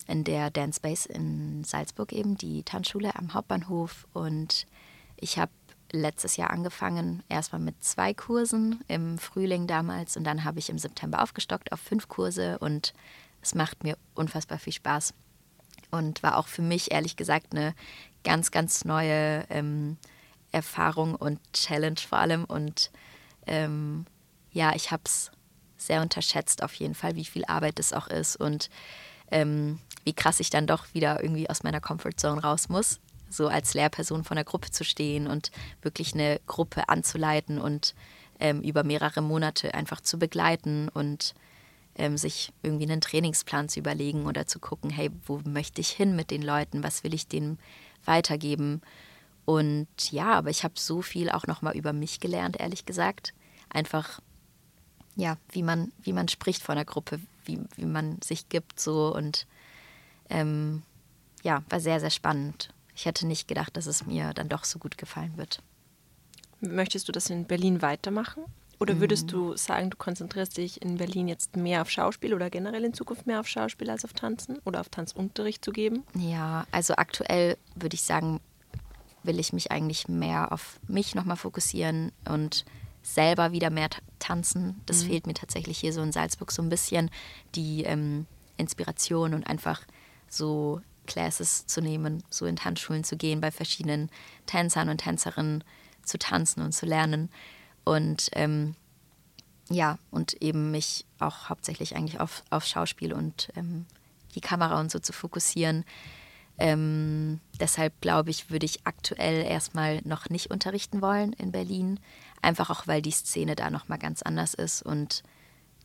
[0.07, 4.07] in der Dance Base in Salzburg eben, die Tanzschule am Hauptbahnhof.
[4.13, 4.67] Und
[5.17, 5.53] ich habe
[5.93, 10.79] letztes Jahr angefangen, erstmal mit zwei Kursen im Frühling damals und dann habe ich im
[10.79, 12.95] September aufgestockt auf fünf Kurse und
[13.41, 15.15] es macht mir unfassbar viel Spaß.
[15.91, 17.75] Und war auch für mich ehrlich gesagt eine
[18.25, 19.97] ganz, ganz neue ähm,
[20.51, 22.45] Erfahrung und Challenge vor allem.
[22.45, 22.91] Und
[23.47, 24.07] ähm,
[24.51, 25.31] ja, ich habe es
[25.77, 28.71] sehr unterschätzt auf jeden Fall, wie viel Arbeit das auch ist und
[29.31, 33.75] ähm, wie krass ich dann doch wieder irgendwie aus meiner Comfortzone raus muss, so als
[33.75, 35.51] Lehrperson von der Gruppe zu stehen und
[35.83, 37.95] wirklich eine Gruppe anzuleiten und
[38.39, 41.35] ähm, über mehrere Monate einfach zu begleiten und
[41.97, 46.17] ähm, sich irgendwie einen Trainingsplan zu überlegen oder zu gucken, hey, wo möchte ich hin
[46.17, 47.59] mit den Leuten, was will ich denen
[48.05, 48.83] weitergeben.
[49.45, 53.35] Und ja, aber ich habe so viel auch nochmal über mich gelernt, ehrlich gesagt.
[53.71, 54.21] Einfach,
[55.17, 59.15] ja, wie man, wie man spricht vor einer Gruppe, wie, wie man sich gibt so
[59.15, 59.47] und
[60.31, 60.83] ähm,
[61.43, 62.71] ja, war sehr, sehr spannend.
[62.95, 65.61] Ich hätte nicht gedacht, dass es mir dann doch so gut gefallen wird.
[66.61, 68.45] Möchtest du das in Berlin weitermachen?
[68.81, 72.85] Oder würdest du sagen, du konzentrierst dich in Berlin jetzt mehr auf Schauspiel oder generell
[72.85, 76.03] in Zukunft mehr auf Schauspiel als auf Tanzen oder auf Tanzunterricht zu geben?
[76.15, 78.41] Ja, also aktuell würde ich sagen,
[79.23, 82.65] will ich mich eigentlich mehr auf mich nochmal fokussieren und
[83.05, 84.81] selber wieder mehr tanzen.
[84.87, 85.09] Das mhm.
[85.09, 87.11] fehlt mir tatsächlich hier so in Salzburg so ein bisschen,
[87.55, 89.83] die ähm, Inspiration und einfach
[90.29, 94.11] so Classes zu nehmen, so in Tanzschulen zu gehen, bei verschiedenen
[94.47, 95.63] Tänzern und Tänzerinnen
[96.03, 97.31] zu tanzen und zu lernen.
[97.85, 98.75] Und ähm,
[99.69, 103.85] ja, und eben mich auch hauptsächlich eigentlich auf, auf Schauspiel und ähm,
[104.35, 105.85] die Kamera und so zu fokussieren.
[106.57, 112.01] Ähm, deshalb glaube ich, würde ich aktuell erstmal noch nicht unterrichten wollen in Berlin.
[112.45, 115.23] Einfach auch, weil die Szene da nochmal ganz anders ist und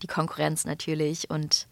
[0.01, 1.29] die Konkurrenz natürlich.
[1.29, 1.69] Und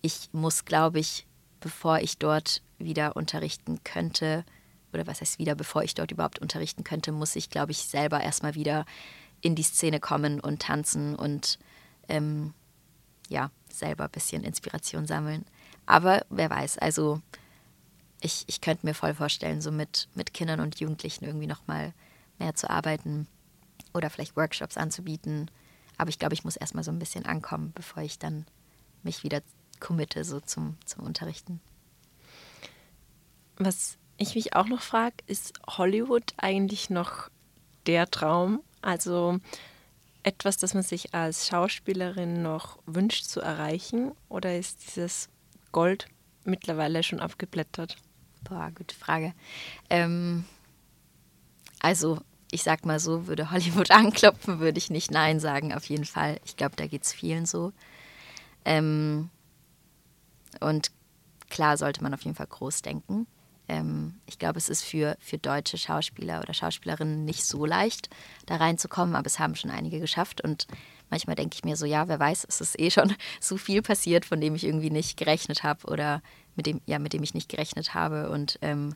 [0.00, 1.26] ich muss, glaube ich,
[1.58, 4.44] bevor ich dort wieder unterrichten könnte,
[4.92, 8.20] oder was heißt wieder, bevor ich dort überhaupt unterrichten könnte, muss ich, glaube ich, selber
[8.20, 8.86] erstmal wieder
[9.40, 11.58] in die Szene kommen und tanzen und
[12.08, 12.54] ähm,
[13.28, 15.44] ja, selber ein bisschen Inspiration sammeln.
[15.84, 17.20] Aber wer weiß, also
[18.20, 21.92] ich, ich könnte mir voll vorstellen, so mit, mit Kindern und Jugendlichen irgendwie nochmal
[22.38, 23.26] mehr zu arbeiten
[23.94, 25.50] oder vielleicht Workshops anzubieten.
[25.96, 28.46] Aber ich glaube, ich muss erstmal so ein bisschen ankommen, bevor ich dann
[29.02, 29.42] mich wieder
[29.80, 31.60] committe so zum, zum Unterrichten.
[33.56, 37.28] Was ich mich auch noch frage, ist Hollywood eigentlich noch
[37.86, 38.60] der Traum?
[38.82, 39.38] Also
[40.22, 44.12] etwas, das man sich als Schauspielerin noch wünscht zu erreichen?
[44.28, 45.28] Oder ist dieses
[45.72, 46.06] Gold
[46.44, 47.96] mittlerweile schon abgeblättert?
[48.44, 49.34] Boah, gute Frage.
[49.90, 50.44] Ähm,
[51.80, 56.04] also, ich sag mal so, würde Hollywood anklopfen, würde ich nicht Nein sagen, auf jeden
[56.04, 56.40] Fall.
[56.44, 57.72] Ich glaube, da geht es vielen so.
[58.64, 59.30] Ähm,
[60.60, 60.90] und
[61.50, 63.26] klar sollte man auf jeden Fall groß denken.
[63.68, 68.08] ähm, ich glaube, es ist für, für deutsche Schauspieler oder Schauspielerinnen nicht so leicht,
[68.46, 70.40] da reinzukommen, aber es haben schon einige geschafft.
[70.40, 70.66] Und
[71.10, 74.24] manchmal denke ich mir so, ja, wer weiß, es ist eh schon so viel passiert,
[74.24, 76.22] von dem ich irgendwie nicht gerechnet habe oder
[76.56, 78.94] mit dem, ja, mit dem ich nicht gerechnet habe und ähm,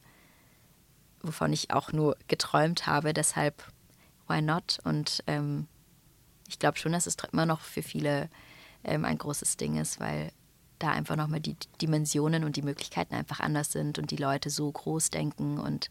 [1.22, 3.12] wovon ich auch nur geträumt habe.
[3.12, 3.62] Deshalb,
[4.28, 4.78] why not?
[4.84, 5.66] Und ähm,
[6.48, 8.28] ich glaube schon, dass es immer noch für viele
[8.84, 10.32] ähm, ein großes Ding ist, weil
[10.78, 14.70] da einfach nochmal die Dimensionen und die Möglichkeiten einfach anders sind und die Leute so
[14.70, 15.90] groß denken und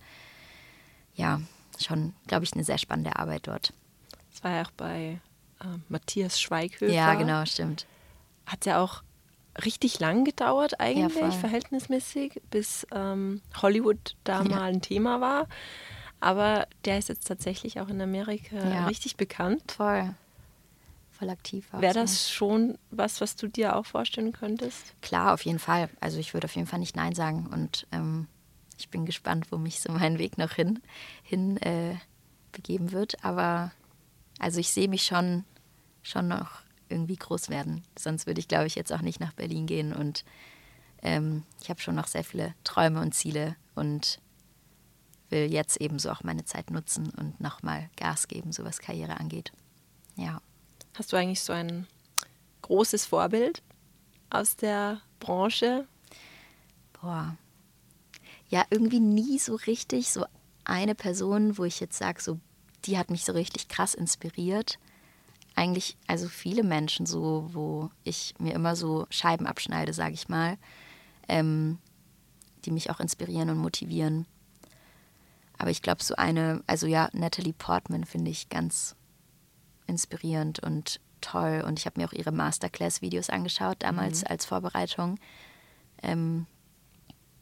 [1.16, 1.42] ja,
[1.80, 3.74] schon, glaube ich, eine sehr spannende Arbeit dort.
[4.32, 5.20] Das war ja auch bei
[5.62, 6.92] äh, Matthias Schweighöfer.
[6.92, 7.86] Ja, genau, stimmt.
[8.46, 9.04] Hat ja auch
[9.64, 14.50] richtig lang gedauert eigentlich, ja, verhältnismäßig, bis ähm, Hollywood da ja.
[14.50, 15.48] mal ein Thema war.
[16.20, 18.86] Aber der ist jetzt tatsächlich auch in Amerika ja.
[18.86, 19.72] richtig bekannt.
[19.72, 20.14] Voll
[21.22, 21.68] voll aktiv.
[21.72, 24.96] Wäre das schon was, was du dir auch vorstellen könntest?
[25.02, 25.90] Klar, auf jeden Fall.
[26.00, 27.48] Also ich würde auf jeden Fall nicht Nein sagen.
[27.54, 28.28] Und ähm,
[28.80, 30.80] ich bin gespannt, wo mich so mein Weg noch hin,
[31.22, 31.96] hin äh,
[32.52, 33.24] begeben wird.
[33.24, 33.72] Aber
[34.40, 35.46] also ich sehe mich schon,
[36.02, 37.84] schon noch irgendwie groß werden.
[37.98, 39.94] Sonst würde ich, glaube ich, jetzt auch nicht nach Berlin gehen.
[39.94, 40.24] Und
[41.02, 44.20] ähm, ich habe schon noch sehr viele Träume und Ziele und
[45.30, 49.52] will jetzt ebenso auch meine Zeit nutzen und nochmal Gas geben, so was Karriere angeht.
[50.16, 50.42] Ja.
[50.94, 51.88] Hast du eigentlich so ein
[52.62, 53.64] großes Vorbild
[54.30, 55.88] aus der Branche?
[57.02, 57.38] Boah.
[58.50, 60.26] Ja, irgendwie nie so richtig so
[60.66, 62.40] eine Person, wo ich jetzt sage, so,
[62.86, 64.78] die hat mich so richtig krass inspiriert.
[65.62, 70.58] Eigentlich, also viele Menschen so, wo ich mir immer so Scheiben abschneide, sage ich mal,
[71.28, 71.78] ähm,
[72.66, 74.26] die mich auch inspirieren und motivieren.
[75.60, 78.96] Aber ich glaube, so eine, also ja, Natalie Portman finde ich ganz
[79.86, 81.64] inspirierend und toll.
[81.64, 84.28] Und ich habe mir auch ihre Masterclass-Videos angeschaut, damals mhm.
[84.30, 85.20] als Vorbereitung
[86.02, 86.48] ähm,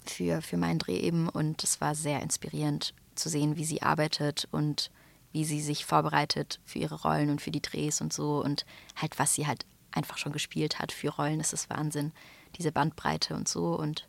[0.04, 1.30] für, für meinen Dreh eben.
[1.30, 4.92] Und es war sehr inspirierend zu sehen, wie sie arbeitet und
[5.32, 8.44] wie sie sich vorbereitet für ihre Rollen und für die Drehs und so.
[8.44, 8.66] Und
[8.96, 12.12] halt, was sie halt einfach schon gespielt hat für Rollen, das ist Wahnsinn.
[12.58, 13.76] Diese Bandbreite und so.
[13.76, 14.08] Und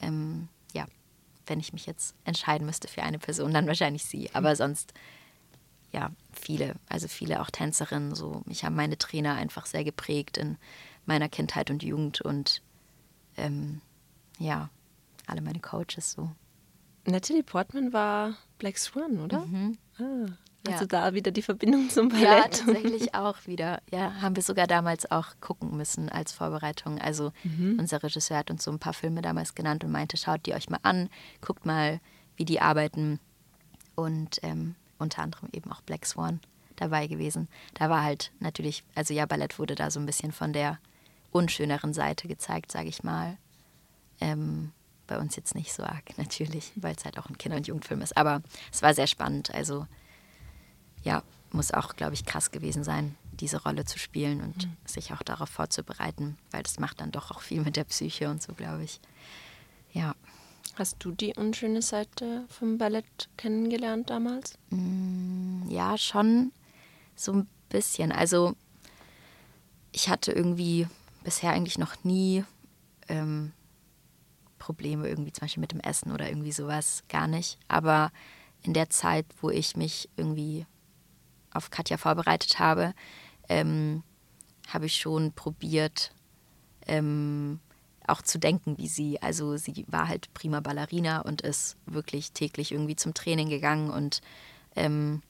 [0.00, 0.86] ähm, ja,
[1.46, 4.30] wenn ich mich jetzt entscheiden müsste für eine Person, dann wahrscheinlich sie.
[4.34, 4.94] Aber sonst
[5.92, 8.14] ja, viele, also viele auch Tänzerinnen.
[8.14, 10.58] So, mich haben meine Trainer einfach sehr geprägt in
[11.06, 12.62] meiner Kindheit und Jugend und
[13.36, 13.80] ähm,
[14.38, 14.70] ja,
[15.26, 16.30] alle meine Coaches so.
[17.06, 19.46] Natalie Portman war Black Swan, oder?
[19.46, 19.78] Mhm.
[19.98, 20.26] Ah,
[20.66, 20.86] also ja.
[20.86, 22.24] da wieder die Verbindung zum Ballett.
[22.24, 23.80] Ja, tatsächlich auch wieder.
[23.90, 27.00] Ja, haben wir sogar damals auch gucken müssen als Vorbereitung.
[27.00, 27.76] Also mhm.
[27.78, 30.68] unser Regisseur hat uns so ein paar Filme damals genannt und meinte, schaut die euch
[30.68, 31.08] mal an,
[31.40, 32.00] guckt mal,
[32.36, 33.20] wie die arbeiten.
[33.94, 36.40] Und ähm, unter anderem eben auch Black Swan
[36.76, 37.48] dabei gewesen.
[37.74, 40.78] Da war halt natürlich, also ja, Ballett wurde da so ein bisschen von der
[41.32, 43.36] unschöneren Seite gezeigt, sage ich mal.
[44.20, 44.72] Ähm,
[45.06, 48.02] bei uns jetzt nicht so arg, natürlich, weil es halt auch ein Kinder- und Jugendfilm
[48.02, 48.16] ist.
[48.16, 48.42] Aber
[48.72, 49.54] es war sehr spannend.
[49.54, 49.86] Also
[51.06, 54.76] ja, muss auch, glaube ich, krass gewesen sein, diese Rolle zu spielen und mhm.
[54.84, 58.42] sich auch darauf vorzubereiten, weil das macht dann doch auch viel mit der Psyche und
[58.42, 59.00] so, glaube ich.
[59.92, 60.14] Ja.
[60.74, 64.58] Hast du die unschöne Seite vom Ballett kennengelernt damals?
[64.70, 66.52] Mm, ja, schon
[67.14, 68.10] so ein bisschen.
[68.10, 68.56] Also
[69.92, 70.88] ich hatte irgendwie
[71.22, 72.44] bisher eigentlich noch nie
[73.08, 73.52] ähm,
[74.58, 77.58] Probleme irgendwie zum Beispiel mit dem Essen oder irgendwie sowas, gar nicht.
[77.68, 78.10] Aber
[78.62, 80.66] in der Zeit, wo ich mich irgendwie
[81.56, 82.94] auf Katja vorbereitet habe,
[83.48, 84.02] ähm,
[84.68, 86.12] habe ich schon probiert,
[86.86, 87.60] ähm,
[88.06, 89.20] auch zu denken wie sie.
[89.20, 94.20] Also sie war halt prima Ballerina und ist wirklich täglich irgendwie zum Training gegangen und
[94.76, 95.22] ähm,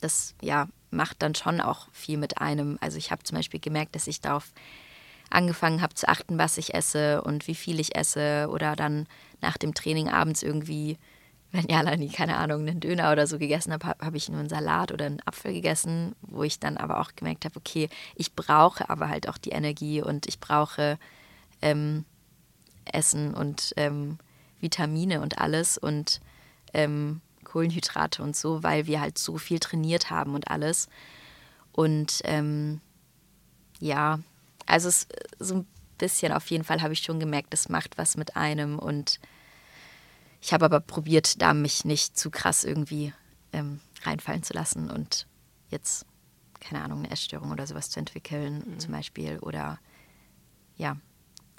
[0.00, 2.78] das ja macht dann schon auch viel mit einem.
[2.80, 4.52] Also ich habe zum Beispiel gemerkt, dass ich darauf
[5.30, 9.06] angefangen habe zu achten, was ich esse und wie viel ich esse oder dann
[9.40, 10.98] nach dem Training abends irgendwie,
[11.52, 14.48] wenn ja nie, keine Ahnung, einen Döner oder so gegessen habe, habe ich nur einen
[14.48, 18.88] Salat oder einen Apfel gegessen, wo ich dann aber auch gemerkt habe, okay, ich brauche
[18.88, 20.98] aber halt auch die Energie und ich brauche
[21.60, 22.06] ähm,
[22.86, 24.18] Essen und ähm,
[24.60, 26.22] Vitamine und alles und
[26.72, 30.88] ähm, Kohlenhydrate und so, weil wir halt so viel trainiert haben und alles.
[31.72, 32.80] Und ähm,
[33.78, 34.20] ja,
[34.64, 35.06] also es,
[35.38, 35.66] so ein
[35.98, 39.20] bisschen auf jeden Fall habe ich schon gemerkt, das macht was mit einem und
[40.42, 43.14] ich habe aber probiert, da mich nicht zu krass irgendwie
[43.52, 45.28] ähm, reinfallen zu lassen und
[45.70, 46.04] jetzt,
[46.58, 48.78] keine Ahnung, eine Essstörung oder sowas zu entwickeln, mhm.
[48.80, 49.38] zum Beispiel.
[49.38, 49.78] Oder
[50.76, 50.96] ja,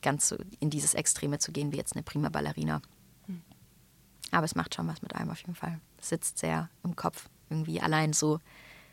[0.01, 2.81] ganz so in dieses Extreme zu gehen wie jetzt eine prima Ballerina.
[3.27, 3.41] Hm.
[4.31, 5.79] Aber es macht schon was mit einem auf jeden Fall.
[5.97, 8.39] Es sitzt sehr im Kopf, irgendwie allein so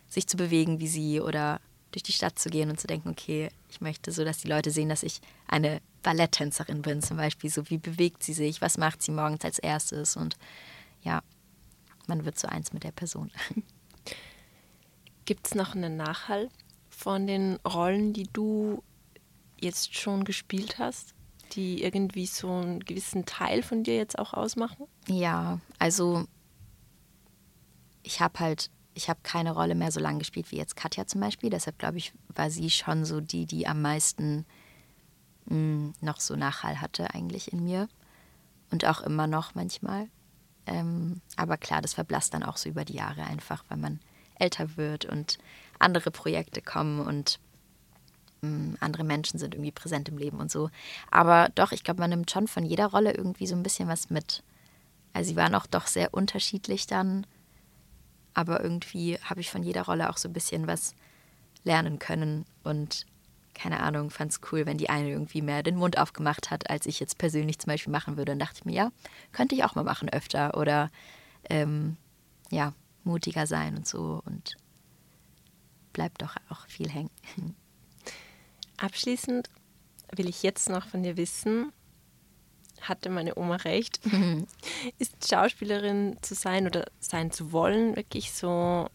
[0.08, 1.60] sich zu bewegen wie sie oder
[1.92, 4.70] durch die Stadt zu gehen und zu denken, okay, ich möchte so, dass die Leute
[4.70, 7.50] sehen, dass ich eine Balletttänzerin bin, zum Beispiel.
[7.50, 10.36] So, wie bewegt sie sich, was macht sie morgens als erstes und
[11.02, 11.22] ja,
[12.06, 13.30] man wird so eins mit der Person.
[15.24, 16.48] Gibt es noch einen Nachhall
[16.88, 18.82] von den Rollen, die du
[19.60, 21.14] jetzt schon gespielt hast,
[21.52, 24.86] die irgendwie so einen gewissen Teil von dir jetzt auch ausmachen?
[25.06, 26.26] Ja, also
[28.02, 31.20] ich habe halt, ich habe keine Rolle mehr so lange gespielt wie jetzt Katja zum
[31.20, 31.50] Beispiel.
[31.50, 34.44] Deshalb glaube ich, war sie schon so die, die am meisten
[35.46, 37.88] mh, hm, noch so Nachhall hatte eigentlich in mir.
[38.70, 40.08] Und auch immer noch manchmal.
[40.66, 44.00] Ähm, aber klar, das verblasst dann auch so über die Jahre einfach, weil man
[44.36, 45.38] älter wird und
[45.78, 47.40] andere Projekte kommen und
[48.42, 50.70] mh, hm, andere Menschen sind irgendwie präsent im Leben und so.
[51.10, 54.10] Aber doch, ich glaube, man nimmt schon von jeder Rolle irgendwie so ein bisschen was
[54.10, 54.42] mit.
[55.12, 57.26] Also sie waren auch doch sehr unterschiedlich dann
[58.34, 60.94] aber irgendwie habe ich von jeder Rolle auch so ein bisschen was
[61.64, 63.06] lernen können und
[63.54, 66.86] keine Ahnung, fand es cool, wenn die eine irgendwie mehr den Mund aufgemacht hat, als
[66.86, 68.32] ich jetzt persönlich zum Beispiel machen würde.
[68.32, 68.92] Und dachte ich mir, ja,
[69.32, 70.90] könnte ich auch mal machen öfter oder
[71.48, 71.96] ähm,
[72.50, 72.72] ja,
[73.04, 74.56] mutiger sein und so und
[75.92, 77.10] bleibt doch auch viel hängen.
[78.78, 79.50] Abschließend
[80.16, 81.72] will ich jetzt noch von dir wissen,
[82.82, 84.00] hatte meine Oma recht.
[84.10, 84.46] Mhm.
[84.98, 88.88] Ist Schauspielerin zu sein oder sein zu wollen wirklich so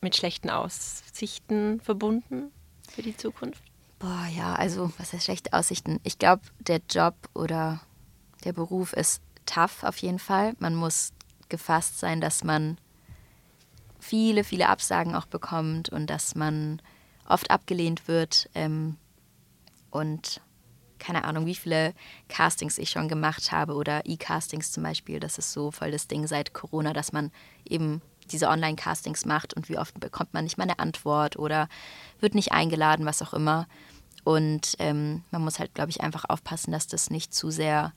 [0.00, 2.50] mit schlechten Aussichten verbunden
[2.90, 3.62] für die Zukunft?
[3.98, 6.00] Boah, ja, also was heißt schlechte Aussichten?
[6.04, 7.80] Ich glaube, der Job oder
[8.44, 10.54] der Beruf ist tough auf jeden Fall.
[10.58, 11.12] Man muss
[11.48, 12.78] gefasst sein, dass man
[13.98, 16.80] viele, viele Absagen auch bekommt und dass man
[17.26, 18.48] oft abgelehnt wird.
[18.54, 18.96] Ähm,
[19.90, 20.40] und
[20.98, 21.94] keine Ahnung, wie viele
[22.28, 25.20] Castings ich schon gemacht habe oder E-Castings zum Beispiel.
[25.20, 27.30] Das ist so voll das Ding seit Corona, dass man
[27.64, 31.68] eben diese Online-Castings macht und wie oft bekommt man nicht mal eine Antwort oder
[32.20, 33.66] wird nicht eingeladen, was auch immer.
[34.24, 37.92] Und ähm, man muss halt, glaube ich, einfach aufpassen, dass das nicht zu sehr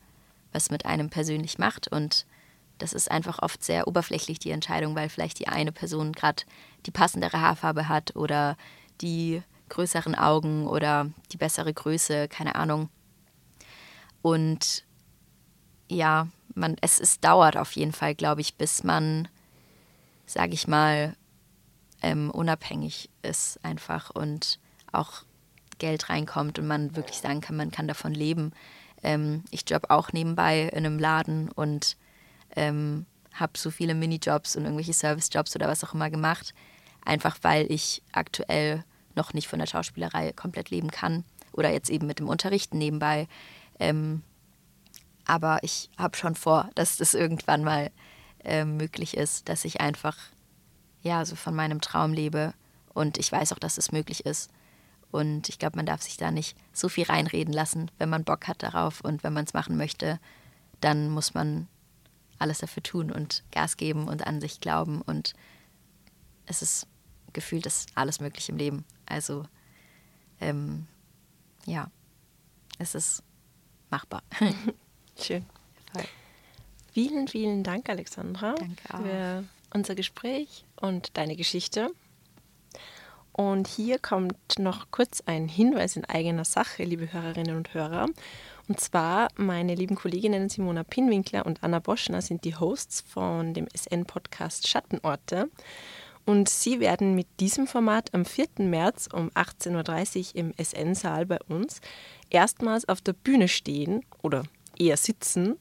[0.54, 1.88] was mit einem persönlich macht.
[1.88, 2.26] Und
[2.78, 6.43] das ist einfach oft sehr oberflächlich, die Entscheidung, weil vielleicht die eine Person gerade
[6.86, 8.58] die passendere Haarfarbe hat oder
[9.02, 9.41] die
[9.72, 12.89] größeren Augen oder die bessere Größe, keine Ahnung.
[14.22, 14.86] Und
[15.88, 19.28] ja, man, es, es dauert auf jeden Fall, glaube ich, bis man,
[20.26, 21.15] sage ich mal,
[22.01, 24.59] ähm, unabhängig ist einfach und
[24.91, 25.24] auch
[25.80, 28.51] Geld reinkommt und man wirklich sagen kann, man kann davon leben.
[29.03, 31.97] Ähm, ich job auch nebenbei in einem Laden und
[32.55, 36.53] ähm, habe so viele Minijobs und irgendwelche Servicejobs oder was auch immer gemacht,
[37.05, 38.84] einfach weil ich aktuell
[39.16, 43.28] noch nicht von der Schauspielerei komplett leben kann oder jetzt eben mit dem Unterrichten nebenbei.
[43.80, 44.24] Ähm,
[45.26, 47.91] aber ich habe schon vor, dass das irgendwann mal
[48.43, 50.18] äh, möglich ist, dass ich einfach
[51.03, 52.53] ja so von meinem Traum lebe
[52.93, 54.51] und ich weiß auch, dass es möglich ist.
[55.12, 58.47] Und ich glaube, man darf sich da nicht so viel reinreden lassen, wenn man Bock
[58.47, 60.20] hat darauf und wenn man es machen möchte,
[60.80, 61.68] dann muss man
[62.39, 65.34] alles dafür tun und Gas geben und an sich glauben und
[66.45, 66.88] es ist
[67.34, 68.86] gefühlt ist alles möglich im Leben.
[69.06, 69.45] Also
[70.39, 70.88] ähm,
[71.66, 71.89] ja,
[72.80, 73.24] es ist
[73.89, 74.24] machbar.
[75.20, 75.45] Schön.
[76.93, 79.02] Vielen, vielen Dank, Alexandra, Danke auch.
[79.02, 81.89] für unser Gespräch und deine Geschichte.
[83.32, 88.08] Und hier kommt noch kurz ein Hinweis in eigener Sache, liebe Hörerinnen und Hörer.
[88.68, 93.68] Und zwar, meine lieben Kolleginnen Simona Pinwinkler und Anna Boschner sind die Hosts von dem
[93.74, 95.49] SN-Podcast Schattenorte.
[96.32, 98.47] Und Sie werden mit diesem Format am 4.
[98.59, 101.82] März um 18.30 Uhr im SN-Saal bei uns
[102.29, 104.43] erstmals auf der Bühne stehen oder
[104.79, 105.59] eher sitzen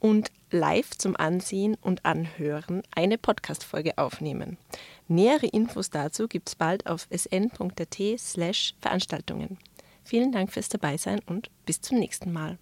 [0.00, 4.58] und live zum Ansehen und Anhören eine Podcast-Folge aufnehmen.
[5.06, 9.56] Nähere Infos dazu gibt es bald auf sn.at slash Veranstaltungen.
[10.02, 12.58] Vielen Dank fürs Dabeisein und bis zum nächsten Mal.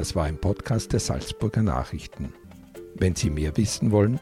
[0.00, 2.32] Das war ein Podcast der Salzburger Nachrichten.
[2.94, 4.18] Wenn Sie mehr wissen wollen,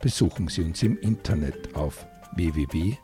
[0.00, 2.06] besuchen Sie uns im Internet auf
[2.36, 2.96] www.sn.at.